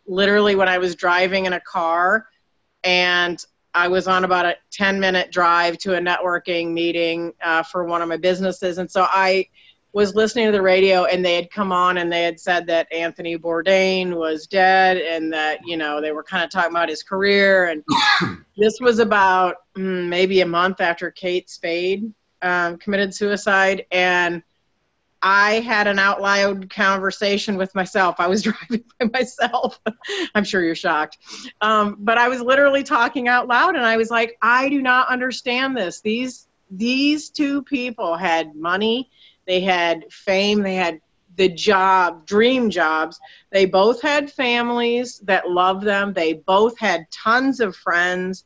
literally 0.06 0.54
when 0.54 0.68
I 0.68 0.78
was 0.78 0.94
driving 0.94 1.46
in 1.46 1.54
a 1.54 1.60
car 1.60 2.26
and 2.84 3.44
I 3.74 3.88
was 3.88 4.06
on 4.06 4.24
about 4.24 4.44
a 4.44 4.56
10 4.70 5.00
minute 5.00 5.32
drive 5.32 5.78
to 5.78 5.96
a 5.96 6.00
networking 6.00 6.72
meeting 6.72 7.32
uh, 7.42 7.62
for 7.62 7.84
one 7.84 8.02
of 8.02 8.08
my 8.08 8.16
businesses. 8.16 8.78
And 8.78 8.90
so 8.90 9.06
I 9.08 9.46
was 9.92 10.14
listening 10.14 10.46
to 10.46 10.52
the 10.52 10.62
radio 10.62 11.04
and 11.04 11.24
they 11.24 11.34
had 11.34 11.50
come 11.50 11.72
on 11.72 11.98
and 11.98 12.12
they 12.12 12.22
had 12.22 12.40
said 12.40 12.66
that 12.66 12.92
Anthony 12.92 13.38
Bourdain 13.38 14.14
was 14.14 14.46
dead 14.46 14.98
and 14.98 15.32
that, 15.32 15.60
you 15.64 15.76
know, 15.76 16.00
they 16.00 16.12
were 16.12 16.22
kind 16.22 16.44
of 16.44 16.50
talking 16.50 16.70
about 16.70 16.88
his 16.88 17.02
career. 17.02 17.66
And 17.66 17.84
this 18.56 18.78
was 18.80 18.98
about 18.98 19.56
mm, 19.76 20.08
maybe 20.08 20.40
a 20.40 20.46
month 20.46 20.80
after 20.80 21.10
Kate 21.10 21.48
Spade 21.48 22.12
um, 22.42 22.76
committed 22.76 23.14
suicide. 23.14 23.86
And 23.90 24.42
I 25.22 25.60
had 25.60 25.86
an 25.86 25.98
out 25.98 26.20
loud 26.20 26.68
conversation 26.68 27.56
with 27.56 27.74
myself. 27.74 28.16
I 28.18 28.26
was 28.26 28.42
driving 28.42 28.84
by 28.98 29.06
myself. 29.12 29.80
I'm 30.34 30.44
sure 30.44 30.62
you're 30.62 30.74
shocked. 30.74 31.18
Um, 31.60 31.96
but 32.00 32.18
I 32.18 32.28
was 32.28 32.40
literally 32.40 32.82
talking 32.82 33.28
out 33.28 33.48
loud 33.48 33.76
and 33.76 33.84
I 33.84 33.96
was 33.96 34.10
like, 34.10 34.36
I 34.42 34.68
do 34.68 34.82
not 34.82 35.08
understand 35.08 35.76
this. 35.76 36.00
These 36.00 36.48
these 36.74 37.28
two 37.28 37.62
people 37.62 38.16
had 38.16 38.56
money, 38.56 39.10
they 39.46 39.60
had 39.60 40.10
fame, 40.10 40.62
they 40.62 40.74
had 40.74 41.00
the 41.36 41.48
job, 41.48 42.26
dream 42.26 42.70
jobs. 42.70 43.18
They 43.50 43.64
both 43.64 44.02
had 44.02 44.30
families 44.30 45.18
that 45.20 45.50
loved 45.50 45.84
them. 45.84 46.12
They 46.12 46.34
both 46.34 46.78
had 46.78 47.10
tons 47.10 47.60
of 47.60 47.76
friends. 47.76 48.44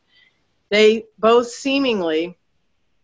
They 0.70 1.04
both 1.18 1.48
seemingly 1.48 2.36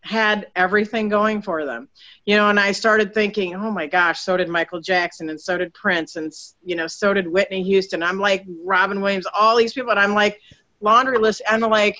had 0.03 0.49
everything 0.57 1.09
going 1.09 1.41
for 1.41 1.65
them 1.65 1.89
you 2.25 2.35
know 2.35 2.51
and 2.51 2.59
i 2.59 2.73
started 2.73 3.15
thinking 3.15 3.55
oh 3.55 3.71
my 3.71 3.87
gosh 3.87 4.19
so 4.19 4.37
did 4.37 4.49
michael 4.49 4.81
jackson 4.81 5.31
and 5.31 5.41
so 5.41 5.57
did 5.57 5.73
prince 5.75 6.17
and 6.17 6.33
you 6.65 6.75
know 6.75 6.89
so 6.89 7.15
did 7.15 7.29
whitney 7.29 7.63
houston 7.63 8.03
i'm 8.03 8.19
like 8.19 8.45
robin 8.65 9.01
williams 9.01 9.27
all 9.33 9.57
these 9.57 9.73
people 9.73 9.93
and 9.93 10.01
i'm 10.01 10.13
like 10.13 10.41
laundry 10.81 11.19
list 11.19 11.41
and 11.49 11.65
I'm 11.65 11.71
like 11.71 11.97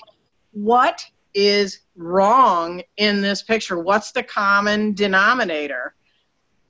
what 0.51 1.05
is 1.33 1.79
wrong 1.95 2.83
in 2.97 3.21
this 3.21 3.41
picture 3.41 3.79
what's 3.79 4.11
the 4.11 4.21
common 4.21 4.93
denominator 4.93 5.95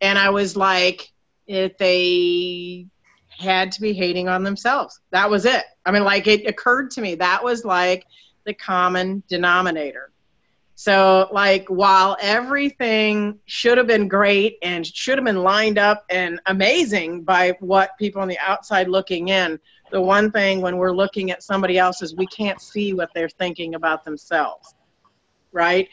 and 0.04 0.20
i 0.20 0.30
was 0.30 0.56
like 0.56 1.12
if 1.48 1.78
they 1.78 2.86
had 3.30 3.72
to 3.72 3.82
be 3.82 3.94
hating 3.94 4.28
on 4.28 4.44
themselves 4.44 5.00
that 5.12 5.30
was 5.30 5.46
it 5.46 5.64
i 5.86 5.92
mean 5.92 6.04
like 6.04 6.28
it 6.28 6.46
occurred 6.48 6.92
to 6.92 7.02
me 7.02 7.16
that 7.16 7.44
was 7.44 7.66
like 7.66 8.06
the 8.46 8.54
common 8.54 9.24
denominator 9.28 10.14
So, 10.76 11.30
like, 11.32 11.68
while 11.70 12.18
everything 12.20 13.40
should 13.46 13.78
have 13.78 13.88
been 13.88 14.08
great 14.08 14.58
and 14.64 14.86
should 14.86 15.18
have 15.18 15.26
been 15.26 15.44
lined 15.44 15.78
up 15.78 16.04
and 16.10 16.40
amazing 16.48 17.24
by 17.24 17.56
what 17.60 17.92
people 18.00 18.22
on 18.22 18.28
the 18.28 18.40
outside 18.40 18.88
looking 18.88 19.30
in, 19.30 19.60
the 19.92 20.02
one 20.02 20.32
thing 20.32 20.62
when 20.62 20.78
we're 20.78 20.92
looking 20.92 21.30
at 21.30 21.44
somebody 21.44 21.78
else 21.78 22.02
is 22.02 22.16
we 22.16 22.26
can't 22.28 22.60
see 22.60 22.94
what 22.94 23.10
they're 23.14 23.30
thinking 23.30 23.76
about 23.76 24.04
themselves, 24.04 24.74
right? 25.52 25.88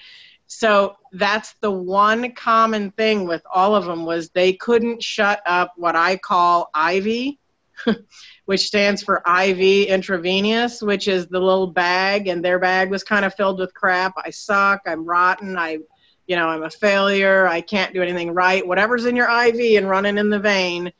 So 0.52 0.96
that's 1.12 1.54
the 1.60 1.70
one 1.70 2.32
common 2.32 2.90
thing 2.90 3.24
with 3.24 3.40
all 3.54 3.76
of 3.76 3.84
them 3.84 4.04
was 4.04 4.30
they 4.30 4.52
couldn't 4.52 5.00
shut 5.00 5.40
up 5.46 5.74
what 5.76 5.94
I 5.94 6.16
call 6.16 6.70
Ivy, 6.74 7.38
which 8.46 8.66
stands 8.66 9.00
for 9.00 9.22
IV 9.24 9.86
intravenous, 9.86 10.82
which 10.82 11.06
is 11.06 11.28
the 11.28 11.38
little 11.38 11.68
bag, 11.68 12.26
and 12.26 12.44
their 12.44 12.58
bag 12.58 12.90
was 12.90 13.04
kind 13.04 13.24
of 13.24 13.32
filled 13.36 13.60
with 13.60 13.72
crap. 13.74 14.14
I 14.18 14.30
suck. 14.30 14.80
I'm 14.86 15.04
rotten. 15.04 15.56
I, 15.56 15.78
you 16.26 16.34
know, 16.34 16.48
I'm 16.48 16.64
a 16.64 16.70
failure. 16.70 17.46
I 17.46 17.60
can't 17.60 17.94
do 17.94 18.02
anything 18.02 18.32
right. 18.34 18.66
Whatever's 18.66 19.04
in 19.04 19.14
your 19.14 19.30
IV 19.30 19.78
and 19.78 19.88
running 19.88 20.18
in 20.18 20.30
the 20.30 20.40
vein, 20.40 20.92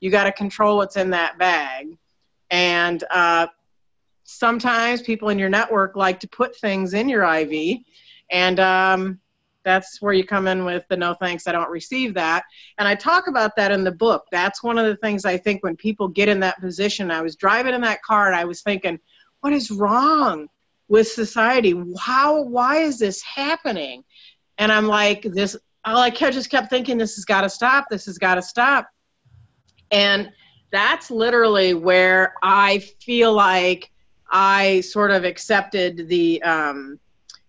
you 0.00 0.10
got 0.10 0.24
to 0.24 0.32
control 0.32 0.78
what's 0.78 0.96
in 0.96 1.10
that 1.10 1.38
bag. 1.38 1.96
And 2.50 3.04
uh, 3.08 3.46
sometimes 4.24 5.00
people 5.00 5.28
in 5.28 5.38
your 5.38 5.48
network 5.48 5.94
like 5.94 6.18
to 6.20 6.28
put 6.28 6.56
things 6.56 6.92
in 6.92 7.08
your 7.08 7.22
IV 7.22 7.84
and 8.30 8.60
um, 8.60 9.20
that's 9.64 10.00
where 10.00 10.12
you 10.12 10.24
come 10.24 10.46
in 10.46 10.64
with 10.64 10.84
the 10.88 10.96
no 10.96 11.14
thanks, 11.14 11.46
I 11.46 11.52
don't 11.52 11.70
receive 11.70 12.14
that. 12.14 12.44
And 12.78 12.88
I 12.88 12.94
talk 12.94 13.26
about 13.26 13.56
that 13.56 13.72
in 13.72 13.84
the 13.84 13.92
book. 13.92 14.24
That's 14.30 14.62
one 14.62 14.78
of 14.78 14.86
the 14.86 14.96
things 14.96 15.24
I 15.24 15.36
think 15.36 15.62
when 15.62 15.76
people 15.76 16.08
get 16.08 16.28
in 16.28 16.40
that 16.40 16.60
position. 16.60 17.10
I 17.10 17.22
was 17.22 17.36
driving 17.36 17.74
in 17.74 17.80
that 17.82 18.02
car 18.02 18.26
and 18.26 18.36
I 18.36 18.44
was 18.44 18.62
thinking, 18.62 18.98
what 19.40 19.52
is 19.52 19.70
wrong 19.70 20.48
with 20.88 21.08
society? 21.08 21.74
How, 21.98 22.42
why 22.42 22.78
is 22.78 22.98
this 22.98 23.22
happening? 23.22 24.04
And 24.58 24.72
I'm 24.72 24.86
like, 24.86 25.22
this, 25.22 25.56
I 25.84 26.10
just 26.10 26.50
kept 26.50 26.70
thinking, 26.70 26.98
this 26.98 27.16
has 27.16 27.24
got 27.24 27.42
to 27.42 27.50
stop. 27.50 27.86
This 27.90 28.06
has 28.06 28.18
got 28.18 28.36
to 28.36 28.42
stop. 28.42 28.88
And 29.90 30.30
that's 30.70 31.10
literally 31.10 31.74
where 31.74 32.34
I 32.42 32.78
feel 33.00 33.32
like 33.32 33.90
I 34.30 34.82
sort 34.82 35.10
of 35.10 35.24
accepted 35.24 36.08
the, 36.08 36.42
um, 36.42 37.00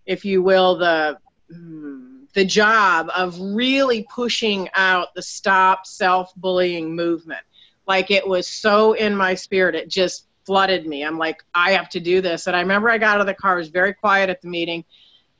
if 0.06 0.24
you 0.24 0.42
will, 0.42 0.76
the 0.76 1.18
hmm, 1.52 2.24
the 2.34 2.44
job 2.44 3.10
of 3.14 3.38
really 3.38 4.06
pushing 4.12 4.68
out 4.74 5.14
the 5.14 5.22
stop 5.22 5.86
self-bullying 5.86 6.94
movement. 6.94 7.42
Like 7.86 8.10
it 8.10 8.26
was 8.26 8.48
so 8.48 8.94
in 8.94 9.14
my 9.14 9.34
spirit, 9.34 9.74
it 9.74 9.88
just 9.88 10.26
flooded 10.46 10.86
me. 10.86 11.04
I'm 11.04 11.18
like, 11.18 11.42
I 11.54 11.72
have 11.72 11.88
to 11.90 12.00
do 12.00 12.20
this. 12.20 12.46
And 12.46 12.56
I 12.56 12.60
remember 12.60 12.88
I 12.88 12.98
got 12.98 13.16
out 13.16 13.20
of 13.20 13.26
the 13.26 13.34
car, 13.34 13.54
I 13.54 13.58
was 13.58 13.68
very 13.68 13.92
quiet 13.92 14.30
at 14.30 14.40
the 14.40 14.48
meeting. 14.48 14.84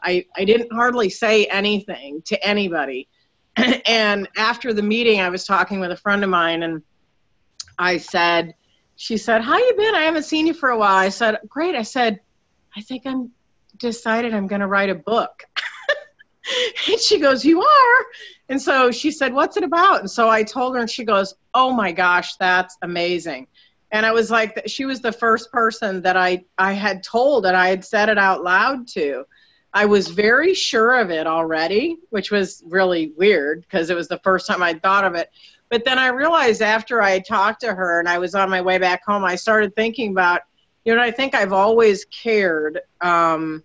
I, 0.02 0.26
I 0.36 0.44
didn't 0.44 0.72
hardly 0.72 1.08
say 1.08 1.46
anything 1.46 2.22
to 2.26 2.46
anybody. 2.46 3.08
and 3.86 4.28
after 4.36 4.72
the 4.72 4.82
meeting, 4.82 5.20
I 5.20 5.28
was 5.28 5.44
talking 5.44 5.80
with 5.80 5.92
a 5.92 5.96
friend 5.96 6.24
of 6.24 6.30
mine, 6.30 6.62
and 6.62 6.82
I 7.78 7.98
said, 7.98 8.54
she 8.96 9.16
said, 9.16 9.42
How 9.42 9.58
you 9.58 9.74
been? 9.76 9.94
I 9.94 10.02
haven't 10.02 10.24
seen 10.24 10.46
you 10.46 10.54
for 10.54 10.70
a 10.70 10.78
while. 10.78 10.96
I 10.96 11.08
said, 11.08 11.38
Great. 11.48 11.74
I 11.74 11.82
said, 11.82 12.20
I 12.76 12.80
think 12.80 13.02
I'm 13.06 13.30
decided 13.82 14.32
I'm 14.32 14.46
going 14.46 14.60
to 14.60 14.66
write 14.66 14.90
a 14.90 14.94
book. 14.94 15.44
and 16.88 16.98
she 16.98 17.18
goes, 17.18 17.44
You 17.44 17.60
are? 17.60 18.06
And 18.48 18.60
so 18.60 18.90
she 18.90 19.10
said, 19.10 19.34
What's 19.34 19.56
it 19.56 19.64
about? 19.64 20.00
And 20.00 20.10
so 20.10 20.28
I 20.28 20.42
told 20.42 20.74
her, 20.74 20.80
and 20.80 20.90
she 20.90 21.04
goes, 21.04 21.34
Oh 21.52 21.72
my 21.72 21.92
gosh, 21.92 22.36
that's 22.36 22.76
amazing. 22.82 23.46
And 23.90 24.06
I 24.06 24.12
was 24.12 24.30
like, 24.30 24.62
She 24.66 24.86
was 24.86 25.00
the 25.00 25.12
first 25.12 25.52
person 25.52 26.02
that 26.02 26.16
I, 26.16 26.44
I 26.56 26.72
had 26.72 27.02
told 27.02 27.44
and 27.44 27.56
I 27.56 27.68
had 27.68 27.84
said 27.84 28.08
it 28.08 28.18
out 28.18 28.42
loud 28.42 28.88
to. 28.88 29.24
I 29.74 29.86
was 29.86 30.08
very 30.08 30.54
sure 30.54 31.00
of 31.00 31.10
it 31.10 31.26
already, 31.26 31.96
which 32.10 32.30
was 32.30 32.62
really 32.66 33.12
weird 33.16 33.62
because 33.62 33.88
it 33.88 33.96
was 33.96 34.08
the 34.08 34.20
first 34.22 34.46
time 34.46 34.62
I'd 34.62 34.82
thought 34.82 35.04
of 35.04 35.14
it. 35.14 35.30
But 35.70 35.86
then 35.86 35.98
I 35.98 36.08
realized 36.08 36.60
after 36.60 37.00
I 37.00 37.20
talked 37.20 37.62
to 37.62 37.72
her 37.72 37.98
and 37.98 38.06
I 38.06 38.18
was 38.18 38.34
on 38.34 38.50
my 38.50 38.60
way 38.60 38.76
back 38.76 39.02
home, 39.06 39.24
I 39.24 39.36
started 39.36 39.74
thinking 39.74 40.10
about, 40.10 40.42
you 40.84 40.94
know, 40.94 41.00
I 41.00 41.10
think 41.10 41.34
I've 41.34 41.54
always 41.54 42.04
cared. 42.04 42.80
Um, 43.00 43.62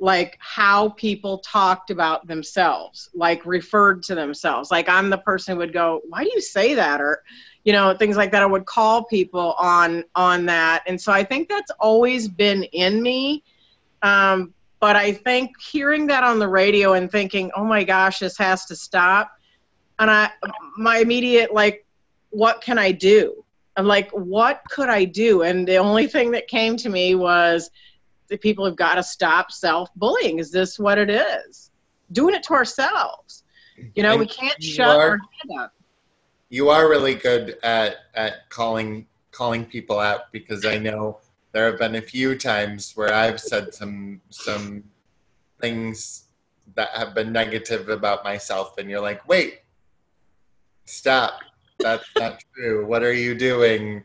like 0.00 0.36
how 0.40 0.90
people 0.90 1.38
talked 1.38 1.90
about 1.90 2.26
themselves, 2.26 3.10
like 3.14 3.44
referred 3.44 4.02
to 4.04 4.14
themselves. 4.14 4.70
Like 4.70 4.88
I'm 4.88 5.10
the 5.10 5.18
person 5.18 5.54
who 5.54 5.58
would 5.58 5.72
go, 5.72 6.00
"Why 6.08 6.24
do 6.24 6.30
you 6.32 6.40
say 6.40 6.74
that?" 6.74 7.00
or 7.00 7.22
you 7.64 7.72
know, 7.72 7.94
things 7.94 8.16
like 8.16 8.32
that. 8.32 8.42
I 8.42 8.46
would 8.46 8.66
call 8.66 9.04
people 9.04 9.54
on 9.58 10.04
on 10.14 10.46
that, 10.46 10.84
and 10.86 11.00
so 11.00 11.12
I 11.12 11.24
think 11.24 11.48
that's 11.48 11.70
always 11.80 12.28
been 12.28 12.64
in 12.64 13.02
me. 13.02 13.42
Um, 14.02 14.54
but 14.80 14.94
I 14.94 15.12
think 15.12 15.50
hearing 15.60 16.06
that 16.06 16.22
on 16.22 16.38
the 16.38 16.48
radio 16.48 16.92
and 16.92 17.10
thinking, 17.10 17.50
"Oh 17.56 17.64
my 17.64 17.84
gosh, 17.84 18.20
this 18.20 18.38
has 18.38 18.64
to 18.66 18.76
stop," 18.76 19.32
and 19.98 20.10
I, 20.10 20.30
my 20.76 20.98
immediate 20.98 21.52
like, 21.52 21.84
"What 22.30 22.60
can 22.60 22.78
I 22.78 22.92
do?" 22.92 23.44
I'm 23.76 23.86
like, 23.86 24.10
"What 24.12 24.62
could 24.70 24.88
I 24.88 25.04
do?" 25.04 25.42
And 25.42 25.66
the 25.66 25.76
only 25.76 26.06
thing 26.06 26.30
that 26.32 26.48
came 26.48 26.76
to 26.78 26.88
me 26.88 27.14
was 27.16 27.70
the 28.28 28.36
people 28.36 28.64
have 28.64 28.76
got 28.76 28.94
to 28.94 29.02
stop 29.02 29.50
self-bullying. 29.50 30.38
Is 30.38 30.50
this 30.50 30.78
what 30.78 30.98
it 30.98 31.10
is? 31.10 31.70
Doing 32.12 32.34
it 32.34 32.42
to 32.44 32.54
ourselves. 32.54 33.44
You 33.94 34.02
know, 34.02 34.12
and 34.12 34.20
we 34.20 34.26
can't 34.26 34.62
shut 34.62 34.88
are, 34.88 35.10
our 35.10 35.18
head 35.18 35.60
up. 35.60 35.72
You 36.48 36.68
are 36.70 36.88
really 36.88 37.14
good 37.14 37.58
at 37.62 37.96
at 38.14 38.48
calling 38.48 39.06
calling 39.30 39.64
people 39.64 39.98
out 39.98 40.32
because 40.32 40.64
I 40.64 40.78
know 40.78 41.18
there 41.52 41.66
have 41.66 41.78
been 41.78 41.94
a 41.94 42.02
few 42.02 42.36
times 42.36 42.92
where 42.96 43.12
I've 43.12 43.40
said 43.40 43.74
some 43.74 44.20
some 44.30 44.84
things 45.60 46.24
that 46.74 46.90
have 46.90 47.14
been 47.14 47.32
negative 47.32 47.88
about 47.88 48.24
myself 48.24 48.78
and 48.78 48.90
you're 48.90 49.00
like, 49.00 49.26
"Wait. 49.28 49.60
Stop. 50.86 51.40
That's 51.78 52.04
not 52.18 52.42
true. 52.54 52.86
What 52.86 53.02
are 53.02 53.12
you 53.12 53.34
doing?" 53.34 54.02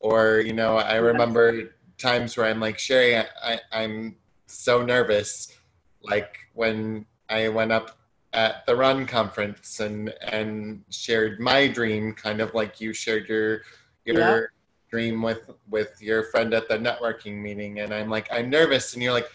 Or, 0.00 0.40
you 0.40 0.52
know, 0.52 0.76
I 0.76 0.96
remember 1.10 1.70
times 1.98 2.36
where 2.36 2.46
I'm 2.46 2.60
like, 2.60 2.78
Sherry, 2.78 3.16
I, 3.16 3.26
I, 3.42 3.60
I'm 3.72 4.16
so 4.46 4.82
nervous. 4.82 5.56
Like 6.02 6.38
when 6.54 7.06
I 7.28 7.48
went 7.48 7.72
up 7.72 7.98
at 8.36 8.66
the 8.66 8.76
run 8.76 9.06
conference 9.06 9.80
and 9.80 10.12
and 10.20 10.84
shared 10.90 11.40
my 11.40 11.66
dream 11.66 12.12
kind 12.12 12.40
of 12.40 12.52
like 12.54 12.80
you 12.80 12.92
shared 12.92 13.26
your 13.28 13.62
your 14.04 14.18
yeah. 14.18 14.40
dream 14.90 15.22
with 15.22 15.50
with 15.70 16.00
your 16.00 16.24
friend 16.24 16.52
at 16.52 16.68
the 16.68 16.76
networking 16.76 17.40
meeting 17.40 17.80
and 17.80 17.94
i'm 17.94 18.10
like 18.10 18.28
i'm 18.30 18.50
nervous 18.50 18.92
and 18.92 19.02
you're 19.02 19.12
like 19.12 19.28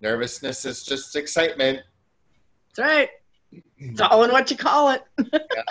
nervousness 0.00 0.64
is 0.64 0.84
just 0.84 1.16
excitement 1.16 1.82
that's 2.74 2.78
right 2.78 3.10
it's 3.78 4.00
all 4.00 4.24
in 4.24 4.32
what 4.32 4.50
you 4.50 4.56
call 4.56 4.90
it 4.90 5.04
yeah. 5.32 5.62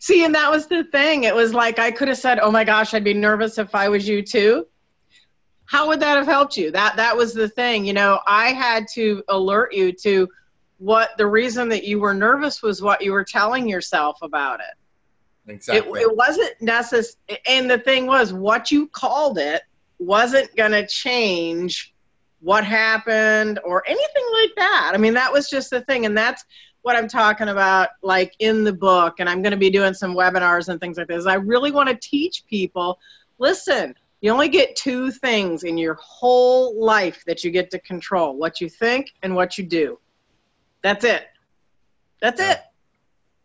see 0.00 0.24
and 0.24 0.34
that 0.34 0.50
was 0.50 0.66
the 0.66 0.84
thing 0.84 1.24
it 1.24 1.34
was 1.34 1.54
like 1.54 1.78
i 1.78 1.90
could 1.90 2.08
have 2.08 2.18
said 2.18 2.38
oh 2.40 2.50
my 2.50 2.62
gosh 2.62 2.92
i'd 2.92 3.04
be 3.04 3.14
nervous 3.14 3.56
if 3.58 3.74
i 3.74 3.88
was 3.88 4.06
you 4.06 4.22
too 4.22 4.66
how 5.70 5.86
would 5.86 6.00
that 6.00 6.16
have 6.16 6.26
helped 6.26 6.56
you? 6.56 6.72
That 6.72 6.96
that 6.96 7.16
was 7.16 7.32
the 7.32 7.48
thing 7.48 7.84
you 7.84 7.92
know 7.92 8.20
i 8.26 8.48
had 8.48 8.86
to 8.94 9.22
alert 9.28 9.72
you 9.72 9.92
to 9.92 10.28
what 10.78 11.10
the 11.16 11.26
reason 11.26 11.68
that 11.68 11.84
you 11.84 12.00
were 12.00 12.12
nervous 12.12 12.60
was 12.60 12.82
what 12.82 13.02
you 13.02 13.12
were 13.12 13.22
telling 13.22 13.68
yourself 13.68 14.18
about 14.22 14.60
it. 14.60 15.50
Exactly. 15.52 16.00
it, 16.00 16.04
it 16.04 16.16
wasn't 16.16 16.60
necessary 16.60 17.38
and 17.46 17.70
the 17.70 17.78
thing 17.78 18.06
was 18.06 18.32
what 18.32 18.70
you 18.70 18.88
called 18.88 19.38
it 19.38 19.62
wasn't 19.98 20.54
going 20.56 20.72
to 20.72 20.86
change 20.86 21.94
what 22.40 22.64
happened 22.64 23.60
or 23.64 23.84
anything 23.86 24.24
like 24.32 24.50
that. 24.56 24.92
I 24.94 24.98
mean 24.98 25.14
that 25.14 25.32
was 25.32 25.48
just 25.48 25.70
the 25.70 25.82
thing 25.82 26.04
and 26.04 26.16
that's 26.18 26.44
what 26.82 26.96
i'm 26.96 27.08
talking 27.08 27.48
about 27.48 27.90
like 28.02 28.34
in 28.38 28.64
the 28.64 28.72
book 28.72 29.16
and 29.20 29.28
i'm 29.28 29.42
going 29.42 29.52
to 29.52 29.58
be 29.58 29.70
doing 29.70 29.92
some 29.92 30.14
webinars 30.14 30.68
and 30.68 30.80
things 30.80 30.96
like 30.96 31.06
this. 31.06 31.26
I 31.26 31.34
really 31.34 31.70
want 31.70 31.90
to 31.90 31.94
teach 31.94 32.44
people 32.46 32.98
listen 33.38 33.94
you 34.20 34.30
only 34.30 34.48
get 34.48 34.76
two 34.76 35.10
things 35.10 35.64
in 35.64 35.78
your 35.78 35.94
whole 35.94 36.82
life 36.82 37.22
that 37.26 37.42
you 37.42 37.50
get 37.50 37.70
to 37.70 37.78
control 37.78 38.36
what 38.36 38.60
you 38.60 38.68
think 38.68 39.12
and 39.22 39.34
what 39.34 39.56
you 39.56 39.64
do. 39.64 39.98
That's 40.82 41.04
it. 41.04 41.26
That's 42.20 42.40
it. 42.40 42.60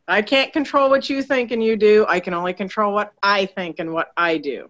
I 0.07 0.21
can't 0.21 0.53
control 0.53 0.89
what 0.89 1.09
you 1.09 1.23
think 1.23 1.51
and 1.51 1.63
you 1.63 1.77
do. 1.77 2.05
I 2.07 2.19
can 2.19 2.33
only 2.33 2.53
control 2.53 2.93
what 2.93 3.13
I 3.23 3.45
think 3.45 3.79
and 3.79 3.93
what 3.93 4.11
I 4.17 4.37
do. 4.37 4.69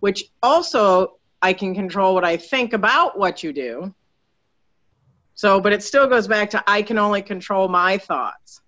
Which 0.00 0.24
also, 0.42 1.18
I 1.40 1.52
can 1.52 1.74
control 1.74 2.14
what 2.14 2.24
I 2.24 2.36
think 2.36 2.72
about 2.72 3.18
what 3.18 3.42
you 3.42 3.52
do. 3.52 3.94
So, 5.34 5.60
but 5.60 5.72
it 5.72 5.82
still 5.82 6.06
goes 6.06 6.26
back 6.26 6.50
to 6.50 6.64
I 6.66 6.82
can 6.82 6.98
only 6.98 7.22
control 7.22 7.68
my 7.68 7.98
thoughts. 7.98 8.60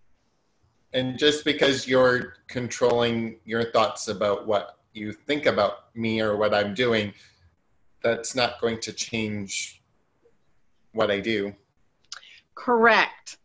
And 0.92 1.18
just 1.18 1.44
because 1.44 1.86
you're 1.86 2.34
controlling 2.46 3.40
your 3.44 3.70
thoughts 3.72 4.08
about 4.08 4.46
what 4.46 4.77
you 4.98 5.12
think 5.12 5.46
about 5.46 5.94
me 5.94 6.20
or 6.20 6.36
what 6.36 6.54
I'm 6.54 6.74
doing, 6.74 7.14
that's 8.02 8.34
not 8.34 8.60
going 8.60 8.80
to 8.80 8.92
change 8.92 9.82
what 10.92 11.10
I 11.10 11.20
do. 11.20 11.54
Correct. 12.54 13.38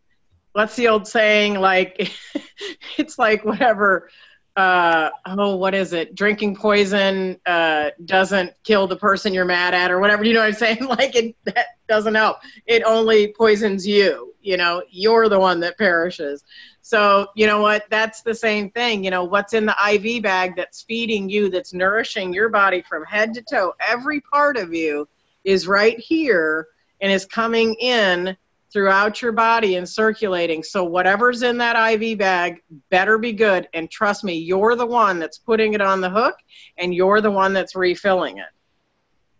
What's 0.54 0.76
the 0.76 0.88
old 0.88 1.08
saying? 1.08 1.56
Like, 1.60 2.12
it's 2.98 3.18
like 3.18 3.46
whatever. 3.46 4.10
Uh, 4.56 5.10
oh, 5.26 5.56
what 5.56 5.74
is 5.74 5.94
it? 5.94 6.14
Drinking 6.14 6.56
poison 6.56 7.40
uh, 7.46 7.90
doesn't 8.06 8.54
kill 8.64 8.88
the 8.88 8.96
person 8.96 9.34
you're 9.34 9.46
mad 9.46 9.74
at, 9.74 9.92
or 9.92 10.00
whatever. 10.00 10.24
You 10.34 10.34
know 10.34 10.42
what 10.42 10.48
I'm 10.48 10.54
saying? 10.54 10.86
Like 10.88 11.16
it 11.16 11.36
that 11.46 11.66
doesn't 11.88 12.16
help. 12.16 12.38
It 12.66 12.84
only 12.84 13.34
poisons 13.34 13.86
you. 13.86 14.34
You 14.42 14.58
know, 14.58 14.84
you're 14.90 15.30
the 15.30 15.40
one 15.40 15.60
that 15.62 15.78
perishes. 15.78 16.44
So 16.82 17.28
you 17.36 17.48
know 17.48 17.62
what? 17.62 17.86
That's 17.90 18.22
the 18.22 18.36
same 18.36 18.70
thing. 18.72 19.04
You 19.04 19.12
know, 19.12 19.24
what's 19.24 19.54
in 19.54 19.66
the 19.66 19.76
IV 19.94 20.24
bag 20.24 20.56
that's 20.56 20.84
feeding 20.84 21.30
you, 21.30 21.50
that's 21.50 21.74
nourishing 21.74 22.34
your 22.34 22.50
body 22.50 22.84
from 22.88 23.06
head 23.06 23.34
to 23.36 23.42
toe, 23.42 23.74
every 23.80 24.22
part 24.22 24.58
of 24.58 24.74
you 24.74 25.08
is 25.44 25.68
right 25.68 26.00
here 26.00 26.68
and 27.02 27.12
is 27.12 27.26
coming 27.26 27.74
in 27.76 28.38
throughout 28.74 29.22
your 29.22 29.32
body 29.32 29.76
and 29.76 29.88
circulating. 29.88 30.64
So 30.64 30.84
whatever's 30.84 31.44
in 31.44 31.58
that 31.60 31.76
IV 31.94 32.18
bag 32.18 32.62
better 32.90 33.20
be 33.20 33.32
good. 33.32 33.68
And 33.74 33.90
trust 33.90 34.24
me, 34.24 34.34
you're 34.34 34.76
the 34.76 34.86
one 34.86 35.20
that's 35.20 35.38
putting 35.38 35.76
it 35.76 35.82
on 35.82 36.02
the 36.02 36.10
hook 36.10 36.36
and 36.78 36.94
you're 36.94 37.22
the 37.22 37.32
one 37.32 37.54
that's 37.54 37.76
refilling 37.76 38.40
it. 38.40 38.50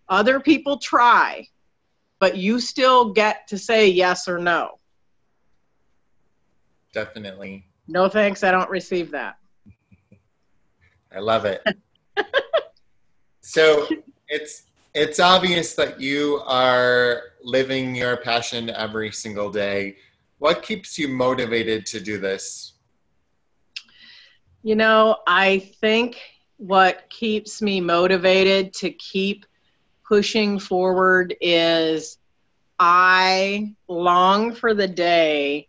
Other 0.08 0.40
people 0.40 0.78
try, 0.78 1.48
but 2.20 2.38
you 2.38 2.60
still 2.60 3.12
get 3.12 3.48
to 3.48 3.58
say 3.58 3.90
yes 3.90 4.28
or 4.28 4.38
no. 4.38 4.80
Definitely. 6.94 7.66
No 7.88 8.08
thanks, 8.08 8.44
I 8.44 8.52
don't 8.52 8.70
receive 8.70 9.10
that. 9.12 9.38
I 11.14 11.20
love 11.20 11.46
it. 11.46 11.64
so 13.42 13.88
it's 14.28 14.64
it's 14.94 15.20
obvious 15.20 15.74
that 15.74 16.00
you 16.00 16.42
are 16.46 17.33
living 17.44 17.96
your 17.96 18.18
passion 18.18 18.70
every 18.70 19.12
single 19.12 19.52
day. 19.52 19.98
What 20.40 20.64
keeps 20.64 20.98
you 20.98 21.08
motivated 21.08 21.86
to 21.88 22.00
do 22.00 22.18
this? 22.18 22.74
You 24.64 24.76
know, 24.76 25.18
I 25.28 25.60
think 25.60 26.20
what 26.58 27.10
keeps 27.10 27.62
me 27.62 27.82
motivated 27.82 28.74
to 28.76 28.90
keep 28.92 29.46
pushing 30.08 30.60
forward 30.60 31.36
is 31.42 32.18
I 32.80 33.76
long 33.88 34.54
for 34.54 34.74
the 34.74 34.88
day 34.88 35.68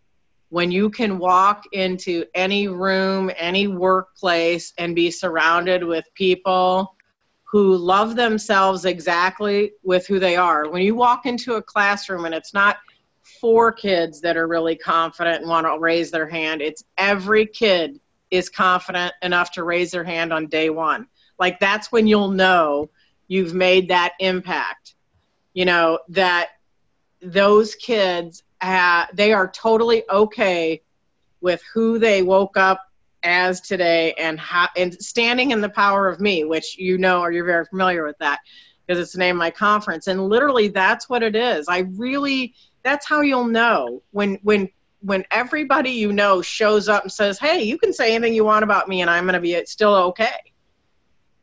when 0.49 0.71
you 0.71 0.89
can 0.89 1.17
walk 1.19 1.63
into 1.73 2.25
any 2.33 2.67
room, 2.67 3.29
any 3.37 3.67
workplace, 3.67 4.73
and 4.77 4.95
be 4.95 5.11
surrounded 5.11 5.83
with 5.83 6.05
people 6.13 6.94
who 7.55 7.77
love 7.77 8.17
themselves 8.17 8.83
exactly 8.83 9.71
with 9.81 10.05
who 10.05 10.19
they 10.19 10.35
are. 10.35 10.69
When 10.69 10.81
you 10.81 10.93
walk 10.93 11.25
into 11.25 11.53
a 11.53 11.61
classroom 11.61 12.25
and 12.25 12.35
it's 12.35 12.53
not 12.53 12.75
four 13.39 13.71
kids 13.71 14.19
that 14.19 14.35
are 14.35 14.45
really 14.45 14.75
confident 14.75 15.39
and 15.39 15.47
want 15.47 15.65
to 15.65 15.79
raise 15.79 16.11
their 16.11 16.27
hand, 16.27 16.61
it's 16.61 16.83
every 16.97 17.45
kid 17.45 17.97
is 18.29 18.49
confident 18.49 19.13
enough 19.21 19.51
to 19.51 19.63
raise 19.63 19.89
their 19.89 20.03
hand 20.03 20.33
on 20.33 20.47
day 20.47 20.69
one. 20.69 21.07
Like 21.39 21.57
that's 21.61 21.93
when 21.93 22.07
you'll 22.07 22.27
know 22.27 22.89
you've 23.29 23.53
made 23.53 23.87
that 23.87 24.15
impact. 24.19 24.95
You 25.53 25.63
know, 25.63 25.99
that 26.09 26.49
those 27.21 27.73
kids, 27.75 28.43
have, 28.59 29.15
they 29.15 29.31
are 29.31 29.49
totally 29.49 30.03
okay 30.09 30.81
with 31.39 31.63
who 31.73 31.99
they 31.99 32.21
woke 32.21 32.57
up 32.57 32.81
as 33.25 33.59
today 33.59 34.13
and 34.13 34.39
how 34.39 34.69
and 34.77 34.93
standing 35.03 35.51
in 35.51 35.59
the 35.59 35.69
power 35.69 36.07
of 36.07 36.21
me 36.21 36.43
which 36.45 36.77
you 36.77 36.97
know 36.97 37.21
or 37.21 37.31
you're 37.31 37.45
very 37.45 37.65
familiar 37.65 38.05
with 38.05 38.17
that 38.19 38.39
because 38.85 39.01
it's 39.01 39.13
the 39.13 39.19
name 39.19 39.35
of 39.35 39.39
my 39.39 39.51
conference. 39.51 40.07
And 40.07 40.29
literally 40.29 40.67
that's 40.67 41.09
what 41.09 41.23
it 41.23 41.35
is. 41.35 41.67
I 41.67 41.79
really 41.95 42.53
that's 42.83 43.07
how 43.07 43.21
you'll 43.21 43.45
know 43.47 44.03
when 44.11 44.35
when 44.43 44.69
when 45.01 45.23
everybody 45.31 45.91
you 45.91 46.13
know 46.13 46.41
shows 46.41 46.87
up 46.87 47.03
and 47.03 47.11
says 47.11 47.37
hey 47.37 47.61
you 47.61 47.77
can 47.77 47.93
say 47.93 48.15
anything 48.15 48.33
you 48.33 48.45
want 48.45 48.63
about 48.63 48.87
me 48.87 49.01
and 49.01 49.09
i'm 49.09 49.25
going 49.25 49.33
to 49.33 49.39
be 49.39 49.63
still 49.65 49.95
okay. 49.95 50.53